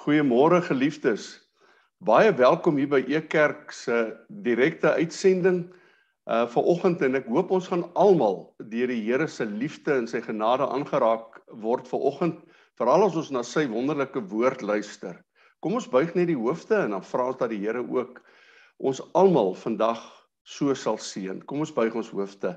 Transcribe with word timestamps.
Goeiemôre 0.00 0.62
geliefdes. 0.64 1.42
Baie 2.00 2.30
welkom 2.32 2.78
hier 2.80 2.88
by 2.88 3.02
Ekerk 3.12 3.68
se 3.76 3.96
direkte 4.46 4.94
uitsending 4.96 5.58
uh 6.24 6.46
vanoggend 6.48 7.02
en 7.04 7.18
ek 7.18 7.26
hoop 7.28 7.50
ons 7.52 7.66
gaan 7.68 7.82
almal 8.00 8.38
deur 8.72 8.88
die 8.88 9.02
Here 9.04 9.26
se 9.28 9.44
liefde 9.44 9.92
en 9.92 10.06
sy 10.08 10.22
genade 10.24 10.64
aangeraak 10.64 11.36
word 11.60 11.90
vanoggend, 11.90 12.38
veral 12.80 13.04
as 13.04 13.18
ons 13.20 13.28
na 13.36 13.42
sy 13.44 13.66
wonderlike 13.68 14.22
woord 14.30 14.64
luister. 14.64 15.18
Kom 15.60 15.76
ons 15.76 15.88
buig 15.92 16.14
net 16.16 16.30
die 16.30 16.38
hoofde 16.38 16.78
en 16.78 16.94
dan 16.96 17.04
vra 17.04 17.26
ons 17.34 17.40
dat 17.42 17.52
die 17.52 17.60
Here 17.60 17.82
ook 17.84 18.22
ons 18.80 19.02
almal 19.12 19.52
vandag 19.66 20.00
so 20.48 20.72
sal 20.72 20.96
seën. 20.96 21.42
Kom 21.44 21.60
ons 21.66 21.74
buig 21.76 21.92
ons 21.92 22.08
hoofde. 22.14 22.54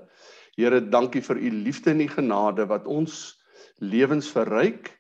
Here, 0.55 0.80
dankie 0.80 1.25
vir 1.28 1.44
u 1.44 1.52
liefde 1.57 1.91
en 1.91 2.05
u 2.05 2.07
genade 2.07 2.70
wat 2.71 2.88
ons 2.88 3.36
lewens 3.84 4.32
verryk 4.32 4.94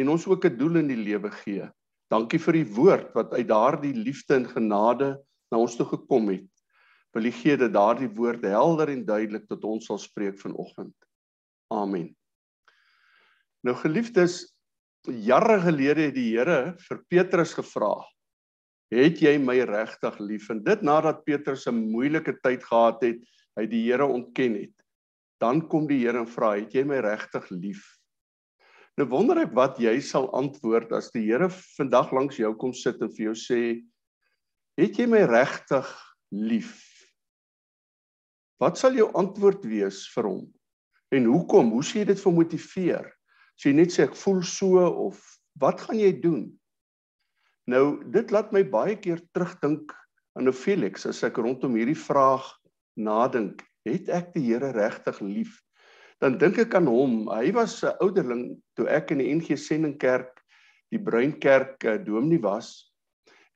en 0.00 0.14
ons 0.16 0.26
ook 0.32 0.48
'n 0.48 0.56
doel 0.56 0.80
in 0.80 0.88
die 0.88 1.02
lewe 1.04 1.28
gee. 1.44 1.68
Dankie 2.10 2.40
vir 2.42 2.58
die 2.58 2.68
woord 2.74 3.12
wat 3.14 3.34
uit 3.36 3.46
daardie 3.46 3.94
liefde 3.94 4.34
en 4.40 4.48
genade 4.50 5.12
na 5.50 5.60
ons 5.62 5.76
toe 5.78 5.86
gekom 5.86 6.32
het. 6.32 6.48
Wil 7.14 7.26
U 7.30 7.32
gee 7.34 7.58
dat 7.58 7.74
daardie 7.74 8.10
woord 8.14 8.42
helder 8.46 8.90
en 8.90 9.04
duidelik 9.06 9.46
tot 9.50 9.66
ons 9.66 9.86
sal 9.86 9.98
spreek 9.98 10.38
vanoggend. 10.42 10.94
Amen. 11.70 12.10
Nou 13.66 13.76
geliefdes, 13.78 14.42
jare 15.06 15.60
gelede 15.62 16.08
het 16.08 16.16
die 16.16 16.30
Here 16.32 16.74
vir 16.88 17.02
Petrus 17.12 17.54
gevra: 17.54 17.94
"Het 18.90 19.22
jy 19.22 19.38
my 19.38 19.60
regtig 19.70 20.18
lief?" 20.18 20.50
En 20.50 20.64
dit 20.64 20.82
nadat 20.82 21.24
Petrus 21.24 21.66
'n 21.66 21.90
moeilike 21.92 22.40
tyd 22.42 22.64
gehad 22.64 23.02
het, 23.02 23.22
hy 23.56 23.66
die 23.66 23.86
Here 23.86 24.06
ontken 24.06 24.54
het. 24.54 24.74
Dan 25.38 25.68
kom 25.68 25.86
die 25.86 26.02
Here 26.06 26.18
en 26.18 26.26
vra: 26.26 26.56
"Het 26.58 26.74
jy 26.74 26.84
my 26.84 26.98
regtig 26.98 27.50
lief?" 27.50 27.99
Nou 28.98 29.06
wonder 29.08 29.38
ek 29.44 29.52
wat 29.56 29.78
jy 29.80 29.94
sal 30.04 30.28
antwoord 30.36 30.92
as 30.96 31.10
die 31.14 31.22
Here 31.28 31.48
vandag 31.78 32.10
langs 32.16 32.38
jou 32.40 32.50
kom 32.58 32.72
sit 32.76 33.00
en 33.02 33.12
vir 33.14 33.30
jou 33.30 33.36
sê: 33.38 33.60
"Het 34.78 34.98
jy 34.98 35.06
my 35.06 35.22
regtig 35.30 35.88
lief?" 36.30 36.78
Wat 38.60 38.76
sal 38.76 38.92
jou 38.98 39.08
antwoord 39.16 39.64
wees 39.64 40.04
vir 40.14 40.26
hom? 40.28 40.42
En 41.10 41.24
hoekom? 41.24 41.70
Hoe 41.72 41.82
sê 41.82 42.02
jy 42.02 42.10
dit 42.12 42.20
vir 42.20 42.34
motiveer? 42.36 43.06
As 43.56 43.64
jy 43.64 43.72
net 43.72 43.94
sê 43.94 44.04
ek 44.04 44.18
voel 44.20 44.42
so 44.42 44.84
of 45.06 45.22
wat 45.60 45.80
gaan 45.80 45.98
jy 45.98 46.12
doen? 46.20 46.44
Nou 47.70 48.02
dit 48.04 48.30
laat 48.30 48.52
my 48.52 48.62
baie 48.62 48.96
keer 49.00 49.22
terugdink 49.32 49.94
aan 50.36 50.46
nou 50.48 50.54
Felix 50.56 51.06
as 51.08 51.22
ek 51.26 51.40
rondom 51.40 51.74
hierdie 51.78 51.98
vraag 51.98 52.46
nadink. 52.96 53.64
Het 53.88 54.12
ek 54.12 54.32
die 54.36 54.44
Here 54.50 54.72
regtig 54.76 55.20
lief? 55.24 55.56
Dan 56.20 56.36
dink 56.38 56.58
ek 56.60 56.76
aan 56.76 56.88
hom. 56.90 57.28
Hy 57.32 57.52
was 57.56 57.80
'n 57.82 57.96
ouderling 58.04 58.60
toe 58.76 58.86
ek 58.88 59.10
in 59.10 59.18
die 59.24 59.32
NG 59.34 59.56
Sendingkerk, 59.56 60.44
die 60.92 61.00
Bruinkerk 61.00 61.84
uh, 61.84 61.96
dominee 61.96 62.42
was. 62.44 62.92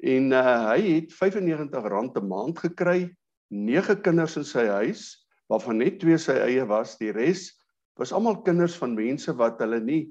En 0.01 0.33
uh, 0.33 0.73
hy 0.73 0.81
het 0.81 1.13
R95 1.13 2.17
'n 2.17 2.29
maand 2.29 2.59
gekry, 2.59 3.13
9 3.53 4.01
kinders 4.01 4.37
in 4.37 4.45
sy 4.45 4.67
huis, 4.67 5.27
waarvan 5.49 5.79
net 5.79 6.01
2 6.01 6.19
sy 6.19 6.37
eie 6.41 6.65
was. 6.65 6.97
Die 6.99 7.13
res 7.13 7.53
was 8.01 8.13
almal 8.13 8.43
kinders 8.43 8.77
van 8.81 8.97
mense 8.97 9.33
wat 9.37 9.61
hulle 9.61 9.81
nie 9.81 10.09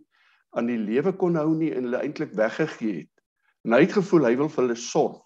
aan 0.54 0.70
die 0.70 0.78
lewe 0.78 1.12
kon 1.18 1.36
hou 1.36 1.56
nie 1.58 1.74
en 1.74 1.90
hulle 1.90 2.04
eintlik 2.06 2.34
weggegee 2.38 3.04
het. 3.04 3.14
En 3.66 3.74
hy 3.74 3.82
het 3.82 3.98
gevoel 3.98 4.30
hy 4.30 4.36
wil 4.38 4.50
vir 4.50 4.64
hulle 4.64 4.78
sorg. 4.78 5.20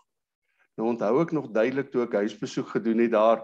Nou 0.78 0.94
onthou 0.94 1.22
ek 1.22 1.34
nog 1.36 1.52
duidelik 1.52 1.92
toe 1.92 2.06
ek 2.06 2.16
huisbesoek 2.24 2.70
gedoen 2.78 3.04
het 3.04 3.12
daar 3.12 3.44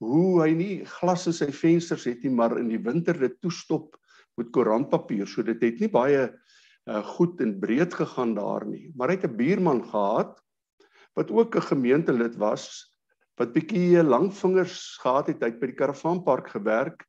hoe 0.00 0.42
hy 0.42 0.52
nie 0.56 0.74
glas 0.88 1.26
in 1.28 1.36
sy 1.36 1.50
vensters 1.52 2.06
het 2.08 2.22
nie, 2.24 2.32
maar 2.32 2.56
in 2.58 2.70
die 2.72 2.80
winter 2.80 3.18
dit 3.20 3.36
toestop 3.44 3.98
met 4.40 4.52
koerantpapier. 4.54 5.28
So 5.28 5.44
dit 5.44 5.60
het 5.60 5.80
nie 5.82 5.90
baie 5.92 6.30
uh, 6.30 7.02
goed 7.16 7.40
en 7.44 7.58
breed 7.60 7.94
gegaan 7.94 8.34
daar 8.34 8.64
nie. 8.66 8.88
Maar 8.96 9.12
hy 9.12 9.18
het 9.18 9.28
'n 9.28 9.36
buurman 9.36 9.84
gehad 9.84 10.40
wat 11.14 11.30
ook 11.30 11.56
'n 11.56 11.68
gemeentelid 11.72 12.36
was 12.36 12.90
wat 13.40 13.52
bietjie 13.52 14.02
langvingers 14.02 14.98
gehad 15.00 15.26
het 15.32 15.42
uit 15.42 15.60
by 15.60 15.66
die 15.66 15.78
karavaanpark 15.78 16.50
gewerk 16.52 17.06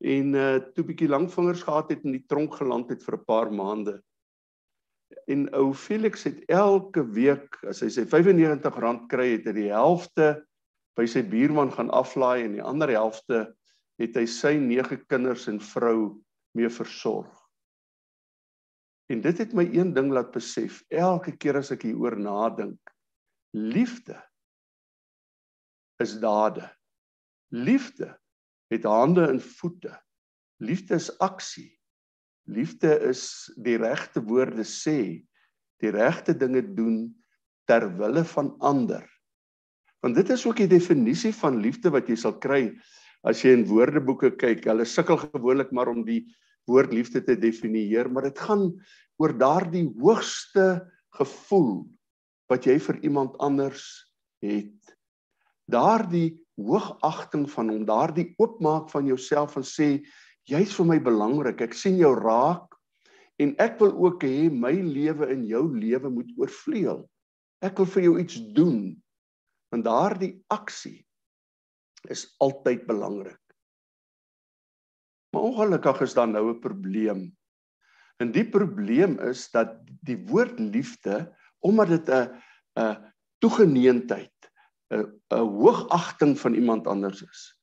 en 0.00 0.34
uh 0.34 0.58
toe 0.74 0.84
bietjie 0.84 1.08
langvingers 1.08 1.62
gehad 1.62 1.90
het 1.90 2.04
in 2.04 2.12
die 2.16 2.24
tronk 2.28 2.54
geland 2.56 2.90
het 2.90 3.04
vir 3.04 3.16
'n 3.16 3.24
paar 3.24 3.52
maande. 3.52 4.00
En 5.26 5.48
ou 5.54 5.72
Felix 5.74 6.24
het 6.24 6.44
elke 6.48 7.04
week 7.04 7.56
as 7.68 7.80
hy 7.80 7.88
sy 7.88 8.04
R95 8.04 9.06
kry 9.08 9.28
het 9.36 9.46
hy 9.46 9.52
die 9.52 9.72
helfte 9.72 10.46
by 10.96 11.04
sy 11.08 11.22
buurman 11.28 11.72
gaan 11.74 11.92
aflaai 11.94 12.46
en 12.46 12.56
die 12.56 12.64
ander 12.64 12.90
helfte 12.94 13.44
het 14.00 14.16
hy 14.16 14.24
sy 14.28 14.54
nege 14.60 14.98
kinders 15.08 15.46
en 15.50 15.60
vrou 15.60 16.16
mee 16.56 16.68
versorg. 16.72 17.32
En 19.12 19.20
dit 19.22 19.38
het 19.38 19.52
my 19.54 19.66
een 19.70 19.92
ding 19.94 20.10
laat 20.12 20.32
besef, 20.34 20.80
elke 20.90 21.36
keer 21.36 21.60
as 21.60 21.70
ek 21.74 21.86
hieroor 21.86 22.16
nadink, 22.18 22.80
liefde 23.54 24.16
is 26.02 26.16
dade. 26.20 26.66
Liefde 27.54 28.10
het 28.72 28.84
hande 28.84 29.28
en 29.30 29.38
voete. 29.40 29.94
Liefde 30.58 30.98
is 30.98 31.12
aksie. 31.22 31.70
Liefde 32.50 32.90
is 33.08 33.22
die 33.62 33.76
regte 33.78 34.22
woorde 34.26 34.66
sê, 34.66 35.22
die 35.82 35.92
regte 35.94 36.34
dinge 36.36 36.62
doen 36.74 37.06
ter 37.68 37.86
wille 37.98 38.24
van 38.32 38.52
ander 38.64 39.06
Want 40.06 40.14
dit 40.14 40.28
is 40.30 40.44
ook 40.46 40.60
die 40.62 40.70
definisie 40.70 41.32
van 41.34 41.56
liefde 41.58 41.90
wat 41.90 42.06
jy 42.06 42.14
sal 42.20 42.36
kry 42.38 42.68
as 43.26 43.40
jy 43.42 43.56
in 43.56 43.64
woordeboeke 43.66 44.36
kyk. 44.38 44.68
Hulle 44.70 44.84
sukkel 44.86 45.18
gewoonlik 45.18 45.72
maar 45.74 45.88
om 45.90 46.04
die 46.06 46.20
woord 46.70 46.92
liefde 46.94 47.24
te 47.26 47.34
definieer, 47.34 48.06
maar 48.06 48.28
dit 48.28 48.38
gaan 48.38 48.68
oor 49.18 49.32
daardie 49.34 49.88
hoogste 49.98 50.84
gevoel 51.18 51.88
wat 52.46 52.68
jy 52.70 52.76
vir 52.84 53.00
iemand 53.08 53.34
anders 53.42 53.82
het. 54.44 54.94
Daardie 55.66 56.36
hoogagting 56.54 57.48
van 57.50 57.72
hom, 57.72 57.82
daardie 57.88 58.28
oopmaak 58.38 58.86
van 58.92 59.08
jouself 59.10 59.56
en 59.58 59.66
sê 59.66 59.88
jy's 60.46 60.76
vir 60.78 60.86
my 60.86 61.00
belangrik. 61.02 61.64
Ek 61.66 61.74
sien 61.74 61.98
jou 61.98 62.12
raak 62.14 62.78
en 63.42 63.56
ek 63.58 63.74
wil 63.82 63.90
ook 64.06 64.22
hê 64.22 64.46
my 64.54 64.70
lewe 64.70 65.32
in 65.34 65.42
jou 65.50 65.64
lewe 65.74 66.14
moet 66.20 66.30
oorvleuel. 66.38 67.02
Ek 67.66 67.82
wil 67.82 67.90
vir 67.96 68.06
jou 68.06 68.14
iets 68.22 68.38
doen 68.54 68.94
want 69.76 69.84
daardie 69.86 70.34
aksie 70.52 71.04
is 72.08 72.26
altyd 72.40 72.86
belangrik. 72.88 73.40
Maar 75.34 75.42
ongelukkig 75.50 76.00
is 76.06 76.14
daar 76.16 76.28
nou 76.28 76.54
'n 76.54 76.60
probleem. 76.60 77.36
En 78.16 78.32
die 78.32 78.48
probleem 78.48 79.20
is 79.20 79.50
dat 79.50 79.76
die 80.00 80.16
woord 80.16 80.58
liefde 80.58 81.34
omdat 81.60 81.88
dit 81.88 82.08
'n 82.08 82.42
'n 82.78 83.12
toegeneentheid, 83.38 84.50
'n 84.90 85.20
'n 85.30 85.44
hoogagting 85.60 86.38
van 86.38 86.54
iemand 86.54 86.86
anders 86.86 87.22
is, 87.22 87.60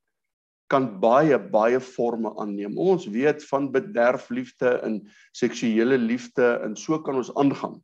kan 0.67 0.99
baie 0.99 1.39
baie 1.39 1.79
forme 1.79 2.35
aanneem. 2.37 2.77
Ons 2.77 3.07
weet 3.07 3.45
van 3.45 3.71
bederfliefde 3.71 4.69
en 4.81 5.09
seksuele 5.31 5.97
liefde 5.97 6.59
en 6.63 6.75
so 6.75 7.01
kan 7.01 7.15
ons 7.15 7.33
aangaan. 7.35 7.83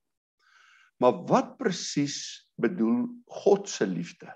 Maar 0.97 1.25
wat 1.25 1.57
presies 1.57 2.48
bedoel 2.61 3.07
God 3.41 3.69
se 3.69 3.87
liefde. 3.87 4.31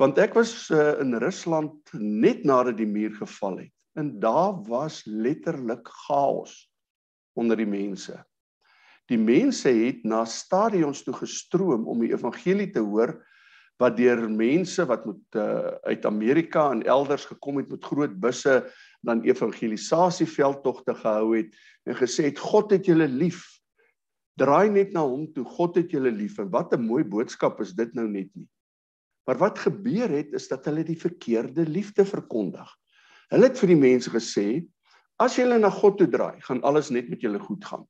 Want 0.00 0.18
ek 0.18 0.34
was 0.34 0.68
uh, 0.74 0.98
in 1.02 1.14
Rusland 1.22 1.92
net 1.94 2.42
nadat 2.44 2.78
die 2.80 2.88
muur 2.90 3.14
geval 3.20 3.62
het 3.64 3.72
en 3.94 4.16
daar 4.18 4.56
was 4.66 5.04
letterlik 5.06 5.86
chaos 6.06 6.64
onder 7.38 7.56
die 7.56 7.68
mense. 7.68 8.16
Die 9.10 9.20
mense 9.20 9.70
het 9.70 10.02
na 10.02 10.24
stadions 10.26 11.04
toe 11.06 11.14
gestroom 11.14 11.86
om 11.86 12.02
die 12.02 12.10
evangelie 12.14 12.72
te 12.74 12.82
hoor 12.82 13.14
wat 13.82 13.96
deur 13.98 14.26
mense 14.30 14.86
wat 14.86 15.06
met 15.06 15.38
uh, 15.38 15.74
uit 15.90 16.06
Amerika 16.06 16.68
en 16.70 16.82
elders 16.86 17.26
gekom 17.26 17.58
het 17.62 17.70
met 17.70 17.84
groot 17.84 18.14
busse 18.20 18.62
dan 19.06 19.22
evangelisasieveldtogte 19.26 20.94
gehou 20.94 21.34
het 21.36 21.54
en 21.84 21.98
gesê 21.98 22.30
het 22.30 22.38
God 22.38 22.70
het 22.74 22.86
julle 22.86 23.08
lief 23.10 23.42
Draai 24.40 24.70
net 24.70 24.92
na 24.92 25.04
hom 25.06 25.28
toe. 25.32 25.44
God 25.46 25.76
het 25.78 25.92
julle 25.94 26.10
lief. 26.10 26.38
En 26.38 26.50
wat 26.50 26.74
'n 26.74 26.86
mooi 26.86 27.04
boodskap 27.04 27.60
is 27.60 27.72
dit 27.72 27.94
nou 27.94 28.08
net 28.08 28.30
nie. 28.34 28.48
Maar 29.26 29.38
wat 29.38 29.58
gebeur 29.58 30.08
het 30.08 30.32
is 30.34 30.48
dat 30.48 30.64
hulle 30.64 30.84
die 30.84 30.98
verkeerde 30.98 31.66
liefde 31.66 32.04
verkondig. 32.04 32.68
Hulle 33.30 33.48
het 33.48 33.58
vir 33.58 33.68
die 33.68 33.80
mense 33.80 34.10
gesê, 34.10 34.66
as 35.18 35.36
julle 35.36 35.58
na 35.58 35.70
God 35.70 35.98
toe 35.98 36.08
draai, 36.10 36.40
gaan 36.40 36.62
alles 36.62 36.90
net 36.90 37.08
met 37.08 37.20
julle 37.20 37.38
goed 37.38 37.64
gaan. 37.64 37.86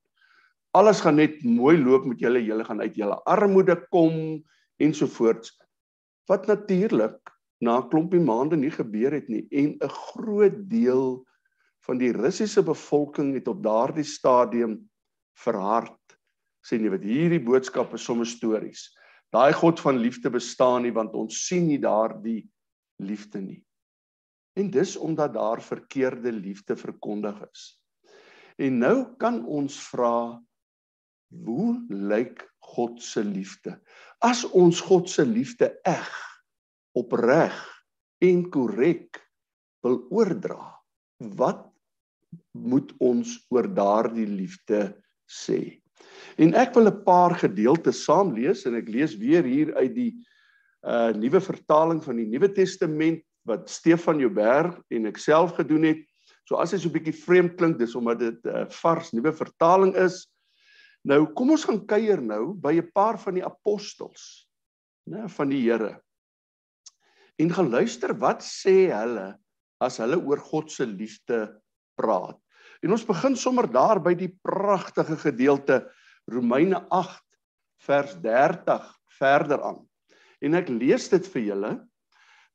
Alles 0.74 1.00
gaan 1.00 1.16
net 1.16 1.42
mooi 1.42 1.76
loop 1.78 2.04
met 2.04 2.20
julle. 2.20 2.44
Julle 2.44 2.64
gaan 2.64 2.80
uit 2.80 2.94
julle 2.94 3.18
armoede 3.24 3.76
kom 3.90 4.44
ensovoorts. 4.76 5.58
Wat 6.28 6.46
natuurlik 6.46 7.18
na 7.60 7.78
'n 7.78 7.88
klompie 7.88 8.20
maande 8.20 8.56
nie 8.56 8.70
gebeur 8.70 9.12
het 9.12 9.28
nie 9.28 9.46
en 9.50 9.76
'n 9.80 9.88
groot 9.88 10.58
deel 10.68 11.24
van 11.86 11.98
die 11.98 12.12
Russiese 12.12 12.62
bevolking 12.62 13.34
het 13.34 13.48
op 13.48 13.62
daardie 13.62 14.04
stadium 14.04 14.90
verhard 15.34 16.18
sê 16.64 16.78
nee 16.80 16.92
wat 16.92 17.04
hierdie 17.04 17.42
boodskap 17.44 17.92
is 17.94 18.04
sommer 18.06 18.28
stories. 18.28 18.88
Daai 19.34 19.52
God 19.52 19.80
van 19.82 19.98
liefde 20.00 20.30
bestaan 20.32 20.84
nie 20.86 20.94
want 20.94 21.14
ons 21.18 21.44
sien 21.48 21.66
nie 21.68 21.80
daardie 21.82 22.42
liefde 23.02 23.42
nie. 23.42 23.60
En 24.54 24.70
dis 24.70 24.96
omdat 24.96 25.34
daar 25.34 25.62
verkeerde 25.62 26.32
liefde 26.32 26.76
verkondig 26.78 27.40
is. 27.50 27.64
En 28.62 28.78
nou 28.78 28.96
kan 29.18 29.42
ons 29.50 29.76
vra 29.90 30.38
hoe 31.44 31.70
lyk 31.90 32.44
God 32.74 33.02
se 33.02 33.24
liefde? 33.26 33.74
As 34.22 34.44
ons 34.54 34.80
God 34.80 35.10
se 35.10 35.24
liefde 35.26 35.72
eg, 35.84 36.10
opreg 36.94 37.56
en 38.22 38.44
korrek 38.54 39.18
wil 39.84 39.98
oordra, 40.14 40.60
wat 41.34 41.66
moet 42.54 42.94
ons 43.02 43.36
oor 43.50 43.66
daardie 43.66 44.28
liefde 44.30 44.86
sê? 45.26 45.83
En 46.36 46.54
ek 46.54 46.74
wil 46.74 46.88
'n 46.90 47.04
paar 47.04 47.34
gedeeltes 47.38 48.04
saam 48.04 48.34
lees 48.34 48.64
en 48.66 48.74
ek 48.74 48.88
lees 48.88 49.16
weer 49.16 49.44
hier 49.44 49.74
uit 49.74 49.94
die 49.94 50.12
uh 50.84 51.12
nuwe 51.16 51.40
vertaling 51.40 52.02
van 52.04 52.16
die 52.16 52.26
Nuwe 52.28 52.52
Testament 52.52 53.22
wat 53.48 53.70
Stefan 53.70 54.18
Joubert 54.20 54.82
en 54.90 55.06
ek 55.06 55.16
self 55.16 55.54
gedoen 55.56 55.82
het. 55.82 56.02
So 56.44 56.56
as 56.60 56.70
dit 56.70 56.80
so 56.80 56.88
'n 56.88 56.92
bietjie 56.92 57.16
vreemd 57.24 57.56
klink, 57.56 57.78
dis 57.78 57.94
omdat 57.94 58.18
dit 58.18 58.44
'n 58.44 58.48
uh, 58.48 58.68
vars 58.68 59.12
nuwe 59.12 59.32
vertaling 59.32 59.94
is. 59.96 60.28
Nou 61.04 61.26
kom 61.32 61.50
ons 61.50 61.64
gaan 61.64 61.86
kuier 61.86 62.20
nou 62.20 62.54
by 62.54 62.74
'n 62.80 62.90
paar 62.92 63.18
van 63.18 63.34
die 63.34 63.44
apostels, 63.44 64.48
né, 65.08 65.28
van 65.28 65.48
die 65.48 65.62
Here. 65.62 66.00
En 67.38 67.50
gaan 67.50 67.70
luister 67.70 68.14
wat 68.18 68.42
sê 68.42 68.92
hulle 68.92 69.38
as 69.80 69.98
hulle 69.98 70.20
oor 70.20 70.38
God 70.38 70.70
se 70.70 70.86
liefde 70.86 71.60
praat. 71.96 72.43
En 72.84 72.92
ons 72.92 73.06
begin 73.08 73.32
sommer 73.36 73.64
daar 73.72 73.96
by 74.04 74.12
die 74.18 74.28
pragtige 74.44 75.16
gedeelte 75.16 75.80
Romeine 76.28 76.82
8 76.92 77.22
vers 77.86 78.12
30 78.20 78.84
verder 79.16 79.62
aan. 79.64 79.80
En 80.44 80.56
ek 80.58 80.68
lees 80.68 81.08
dit 81.08 81.24
vir 81.32 81.46
julle. 81.46 81.72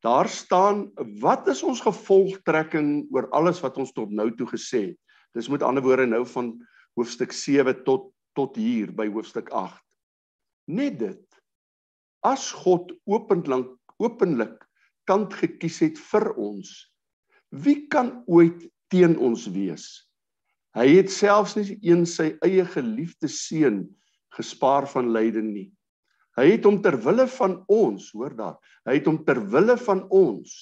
Daar 0.06 0.30
staan 0.30 0.86
wat 1.24 1.50
is 1.50 1.64
ons 1.66 1.82
gevolgtrekking 1.82 3.10
oor 3.16 3.26
alles 3.36 3.62
wat 3.64 3.80
ons 3.82 3.92
tot 3.96 4.14
nou 4.14 4.30
toe 4.38 4.48
gesê 4.52 4.84
het. 4.92 5.00
Dis 5.34 5.50
met 5.50 5.66
ander 5.66 5.84
woorde 5.84 6.06
nou 6.10 6.22
van 6.30 6.54
hoofstuk 6.98 7.34
7 7.34 7.82
tot 7.88 8.12
tot 8.38 8.56
hier 8.56 8.92
by 8.96 9.08
hoofstuk 9.10 9.50
8. 9.58 9.82
Net 10.70 11.00
dit. 11.02 11.24
As 12.24 12.52
God 12.54 12.94
openlik 13.10 13.74
openlik 14.00 14.62
kant 15.10 15.34
gekies 15.36 15.82
het 15.84 15.98
vir 16.12 16.30
ons, 16.40 16.70
wie 17.50 17.90
kan 17.92 18.22
ooit 18.30 18.70
teen 18.94 19.18
ons 19.18 19.50
wees? 19.52 19.90
Hy 20.78 20.86
het 21.00 21.10
selfs 21.12 21.56
nie 21.58 21.78
een 21.82 22.06
sy 22.06 22.34
eie 22.46 22.66
geliefde 22.66 23.30
seun 23.32 23.84
gespaar 24.38 24.86
van 24.90 25.10
lyding 25.14 25.50
nie. 25.54 25.70
Hy 26.38 26.46
het 26.54 26.68
hom 26.68 26.78
ter 26.84 26.96
wille 27.04 27.26
van 27.34 27.58
ons, 27.72 28.12
hoor 28.16 28.36
daar. 28.38 28.58
Hy 28.88 29.00
het 29.00 29.08
hom 29.10 29.18
ter 29.26 29.42
wille 29.52 29.78
van 29.88 30.06
ons 30.10 30.60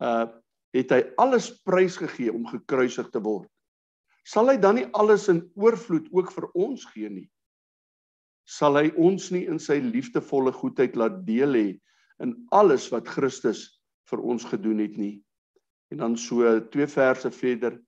uh 0.00 0.28
het 0.70 0.92
hy 0.94 1.00
alles 1.18 1.48
prysgegee 1.66 2.30
om 2.30 2.44
gekruisig 2.46 3.08
te 3.10 3.18
word. 3.18 3.48
Sal 4.22 4.52
hy 4.52 4.54
dan 4.62 4.76
nie 4.78 4.84
alles 4.94 5.24
in 5.32 5.40
oorvloed 5.58 6.06
ook 6.14 6.30
vir 6.30 6.46
ons 6.54 6.84
gee 6.92 7.08
nie? 7.10 7.26
Sal 8.46 8.78
hy 8.78 8.92
ons 8.94 9.32
nie 9.34 9.48
in 9.50 9.58
sy 9.58 9.80
liefdevolle 9.82 10.52
goedheid 10.54 10.94
laat 10.94 11.16
deel 11.26 11.58
hê 11.58 11.66
in 12.22 12.36
alles 12.54 12.86
wat 12.94 13.10
Christus 13.10 13.64
vir 14.12 14.22
ons 14.22 14.46
gedoen 14.46 14.78
het 14.78 14.94
nie? 14.94 15.16
En 15.90 16.04
dan 16.04 16.14
so 16.14 16.46
twee 16.70 16.86
verse 16.86 17.34
verder 17.34 17.80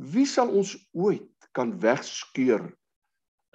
Wie 0.00 0.24
sal 0.24 0.48
ons 0.56 0.72
ooit 0.96 1.48
kan 1.52 1.74
wegskeur 1.76 2.62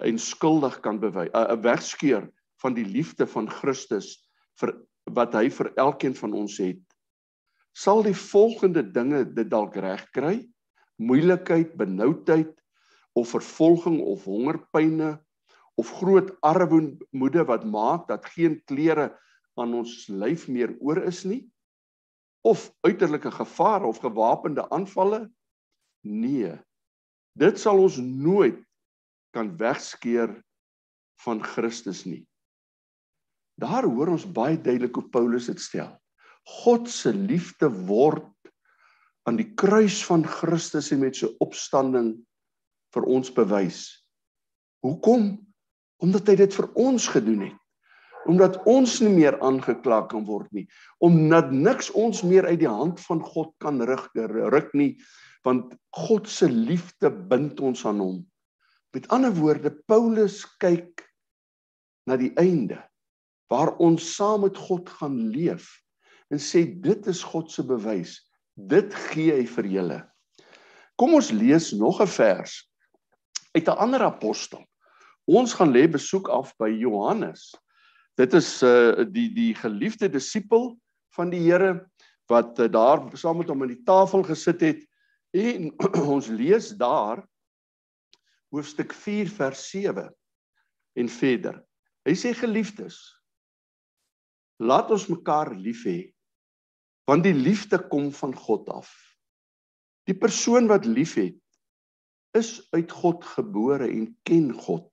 en 0.06 0.18
skuldig 0.20 0.76
kan 0.84 1.00
bewys 1.02 1.32
'n 1.32 1.34
uh, 1.34 1.46
uh, 1.50 1.62
wegskeur 1.62 2.28
van 2.62 2.74
die 2.76 2.86
liefde 2.86 3.26
van 3.26 3.48
Christus 3.50 4.28
vir 4.60 4.76
wat 5.10 5.34
hy 5.34 5.48
vir 5.50 5.72
elkeen 5.74 6.14
van 6.14 6.36
ons 6.38 6.58
het? 6.62 6.82
Sal 7.74 8.02
die 8.06 8.14
volgende 8.14 8.84
dinge 8.86 9.24
dit 9.26 9.50
dalk 9.50 9.74
regkry? 9.74 10.46
Moeilikheid, 11.02 11.74
benoudheid 11.76 12.54
of 13.18 13.34
vervolging 13.34 13.98
of 14.00 14.24
hongerpyne 14.24 15.18
of 15.76 15.90
groot 15.98 16.30
armoede 16.46 17.44
wat 17.44 17.64
maak 17.66 18.06
dat 18.08 18.24
geen 18.24 18.62
klere 18.70 19.10
aan 19.58 19.74
ons 19.74 20.06
lyf 20.08 20.46
meer 20.48 20.76
oor 20.78 21.02
is 21.02 21.24
nie? 21.24 21.42
Of 22.46 22.70
uiterlike 22.86 23.34
gevare 23.34 23.86
of 23.86 23.98
gewapende 23.98 24.70
aanvalle? 24.70 25.26
Nee. 26.06 26.54
Dit 27.36 27.60
sal 27.60 27.82
ons 27.82 27.98
nooit 27.98 28.62
kan 29.36 29.50
wegskeer 29.60 30.32
van 31.24 31.42
Christus 31.44 32.04
nie. 32.06 32.22
Daar 33.60 33.88
hoor 33.88 34.14
ons 34.14 34.26
baie 34.28 34.56
duidelik 34.56 34.96
hoe 34.96 35.08
Paulus 35.12 35.48
dit 35.50 35.60
stel. 35.60 35.90
God 36.62 36.88
se 36.92 37.12
liefde 37.12 37.68
word 37.88 38.30
aan 39.26 39.40
die 39.40 39.48
kruis 39.58 39.98
van 40.06 40.22
Christus 40.24 40.92
en 40.94 41.02
met 41.02 41.18
sy 41.18 41.32
opstanding 41.42 42.14
vir 42.94 43.08
ons 43.10 43.32
bewys. 43.34 43.80
Hoekom? 44.86 45.32
Omdat 46.04 46.28
hy 46.30 46.36
dit 46.44 46.58
vir 46.60 46.68
ons 46.78 47.08
gedoen 47.10 47.48
het. 47.48 47.62
Omdat 48.30 48.60
ons 48.68 48.98
nie 49.02 49.12
meer 49.12 49.38
aangekla 49.44 50.04
kan 50.10 50.24
word 50.28 50.48
nie. 50.54 50.66
Omdat 51.02 51.52
niks 51.54 51.90
ons 51.96 52.22
meer 52.26 52.46
uit 52.46 52.60
die 52.62 52.70
hand 52.70 53.00
van 53.08 53.22
God 53.24 53.52
kan 53.62 53.80
rug 53.82 54.08
ruk 54.14 54.72
nie 54.76 54.94
want 55.46 55.76
God 55.94 56.26
se 56.28 56.48
liefde 56.50 57.10
bind 57.30 57.60
ons 57.62 57.84
aan 57.86 58.02
hom. 58.02 58.18
Met 58.94 59.06
ander 59.14 59.34
woorde, 59.36 59.70
Paulus 59.86 60.42
kyk 60.62 61.04
na 62.06 62.18
die 62.18 62.32
einde 62.40 62.80
waar 63.52 63.76
ons 63.82 64.02
saam 64.16 64.42
met 64.42 64.58
God 64.58 64.90
gaan 64.98 65.28
leef 65.30 65.68
en 66.34 66.42
sê 66.42 66.64
dit 66.82 67.06
is 67.06 67.22
God 67.22 67.52
se 67.52 67.62
bewys. 67.62 68.18
Dit 68.56 68.94
gee 69.12 69.34
hy 69.36 69.44
vir 69.46 69.68
julle. 69.70 69.98
Kom 70.98 71.14
ons 71.14 71.30
lees 71.30 71.70
nog 71.76 72.00
'n 72.00 72.10
vers 72.10 72.54
uit 73.54 73.68
'n 73.68 73.78
ander 73.78 74.02
apostel. 74.02 74.64
Ons 75.26 75.54
gaan 75.54 75.70
lê 75.70 75.86
besoek 75.86 76.28
af 76.28 76.54
by 76.58 76.70
Johannes. 76.70 77.54
Dit 78.16 78.34
is 78.34 78.62
uh 78.62 79.04
die 79.04 79.28
die 79.34 79.54
geliefde 79.54 80.08
disipel 80.08 80.78
van 81.14 81.30
die 81.30 81.40
Here 81.40 81.86
wat 82.26 82.58
uh, 82.58 82.66
daar 82.66 83.06
saam 83.16 83.38
met 83.38 83.48
hom 83.48 83.62
aan 83.62 83.74
die 83.74 83.84
tafel 83.84 84.22
gesit 84.22 84.60
het 84.60 84.82
En 85.36 85.68
ons 86.16 86.28
lees 86.32 86.70
daar 86.80 87.20
hoofstuk 88.54 88.94
4 88.96 89.28
vers 89.36 89.68
7 89.70 90.08
en 90.96 91.08
verder. 91.12 91.60
Hy 92.06 92.14
sê 92.16 92.32
geliefdes, 92.38 92.96
laat 94.62 94.92
ons 94.94 95.08
mekaar 95.12 95.52
lief 95.58 95.84
hê 95.88 95.98
want 97.06 97.22
die 97.22 97.36
liefde 97.36 97.78
kom 97.86 98.08
van 98.10 98.32
God 98.34 98.66
af. 98.74 98.88
Die 100.10 100.16
persoon 100.18 100.66
wat 100.66 100.88
liefhet 100.90 101.38
is 102.34 102.58
uit 102.74 102.90
God 102.90 103.22
gebore 103.36 103.86
en 103.86 104.08
ken 104.26 104.48
God. 104.50 104.90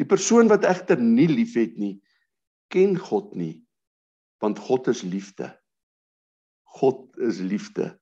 Die 0.00 0.06
persoon 0.08 0.48
wat 0.48 0.64
egter 0.64 0.96
nie 1.00 1.28
liefhet 1.28 1.76
nie, 1.76 1.98
ken 2.72 2.96
God 2.96 3.34
nie, 3.36 3.58
want 4.40 4.62
God 4.64 4.88
is 4.88 5.04
liefde. 5.04 5.50
God 6.80 7.04
is 7.20 7.42
liefde. 7.44 7.92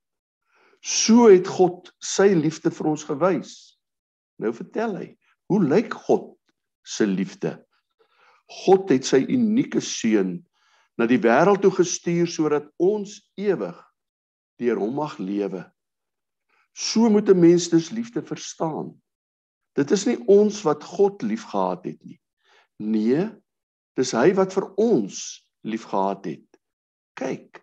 So 0.83 1.29
het 1.31 1.47
God 1.47 1.93
sy 2.03 2.33
liefde 2.35 2.73
vir 2.75 2.89
ons 2.91 3.05
gewys. 3.07 3.53
Nou 4.43 4.51
vertel 4.55 4.97
hy, 4.99 5.09
hoe 5.47 5.61
lyk 5.63 5.95
God 6.09 6.35
se 6.83 7.07
liefde? 7.07 7.55
God 8.67 8.91
het 8.91 9.07
sy 9.07 9.23
unieke 9.31 9.81
seun 9.81 10.41
na 10.99 11.07
die 11.07 11.21
wêreld 11.23 11.63
toe 11.63 11.71
gestuur 11.73 12.27
sodat 12.29 12.67
ons 12.83 13.21
ewig 13.39 13.79
deur 14.61 14.83
hom 14.83 14.99
mag 14.99 15.15
lewe. 15.23 15.63
So 16.75 17.09
moet 17.09 17.31
'n 17.31 17.41
mens 17.41 17.69
dus 17.69 17.91
liefde 17.91 18.23
verstaan. 18.23 18.93
Dit 19.75 19.91
is 19.91 20.05
nie 20.07 20.19
ons 20.27 20.63
wat 20.63 20.85
God 20.85 21.23
liefgehad 21.23 21.85
het 21.85 22.05
nie. 22.05 22.21
Nee, 22.79 23.31
dis 23.97 24.13
hy 24.13 24.35
wat 24.35 24.53
vir 24.53 24.67
ons 24.77 25.47
liefgehad 25.63 26.25
het. 26.25 26.49
Kyk, 27.15 27.63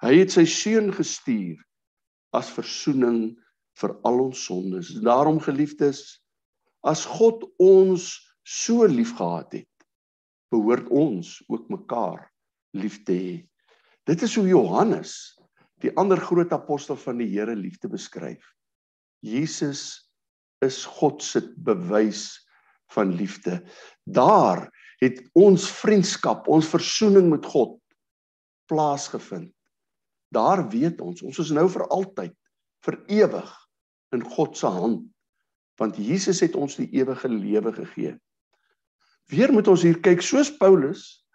hy 0.00 0.14
het 0.14 0.30
sy 0.30 0.44
seun 0.44 0.92
gestuur 0.92 1.65
as 2.34 2.50
verzoening 2.54 3.36
vir 3.80 3.92
al 4.08 4.22
ons 4.28 4.44
sondes. 4.48 4.94
Daarom 5.04 5.38
geliefdes, 5.42 6.22
as 6.86 7.04
God 7.06 7.44
ons 7.62 8.08
so 8.46 8.86
liefgehad 8.86 9.60
het, 9.60 9.86
behoort 10.54 10.88
ons 10.94 11.40
ook 11.50 11.68
mekaar 11.72 12.28
lief 12.76 13.02
te 13.06 13.16
hê. 13.16 13.36
Dit 14.06 14.22
is 14.22 14.36
hoe 14.38 14.46
Johannes, 14.46 15.34
die 15.82 15.92
ander 15.98 16.20
groot 16.22 16.52
apostel 16.54 16.96
van 17.00 17.18
die 17.20 17.28
Here 17.32 17.56
liefde 17.58 17.90
beskryf. 17.90 18.44
Jesus 19.24 20.06
is 20.64 20.84
God 20.98 21.22
se 21.22 21.42
bewys 21.66 22.46
van 22.94 23.12
liefde. 23.18 23.58
Daar 24.06 24.68
het 25.02 25.20
ons 25.36 25.66
vriendskap, 25.82 26.46
ons 26.48 26.68
versoening 26.70 27.28
met 27.32 27.44
God 27.46 27.76
plaasgevind. 28.70 29.55
Daar 30.34 30.64
weet 30.70 31.00
ons, 31.00 31.22
ons 31.22 31.38
is 31.42 31.52
nou 31.54 31.66
vir 31.70 31.86
altyd, 31.94 32.34
vir 32.86 32.98
ewig 33.12 33.52
in 34.14 34.24
God 34.36 34.56
se 34.58 34.70
hand, 34.70 35.04
want 35.80 35.98
Jesus 36.00 36.40
het 36.44 36.56
ons 36.56 36.78
die 36.78 36.88
ewige 36.96 37.28
lewe 37.28 37.72
gegee. 37.74 38.14
Weer 39.30 39.52
moet 39.52 39.68
ons 39.68 39.82
hier 39.82 39.98
kyk 40.02 40.22
soos 40.22 40.52
Paulus 40.58 41.26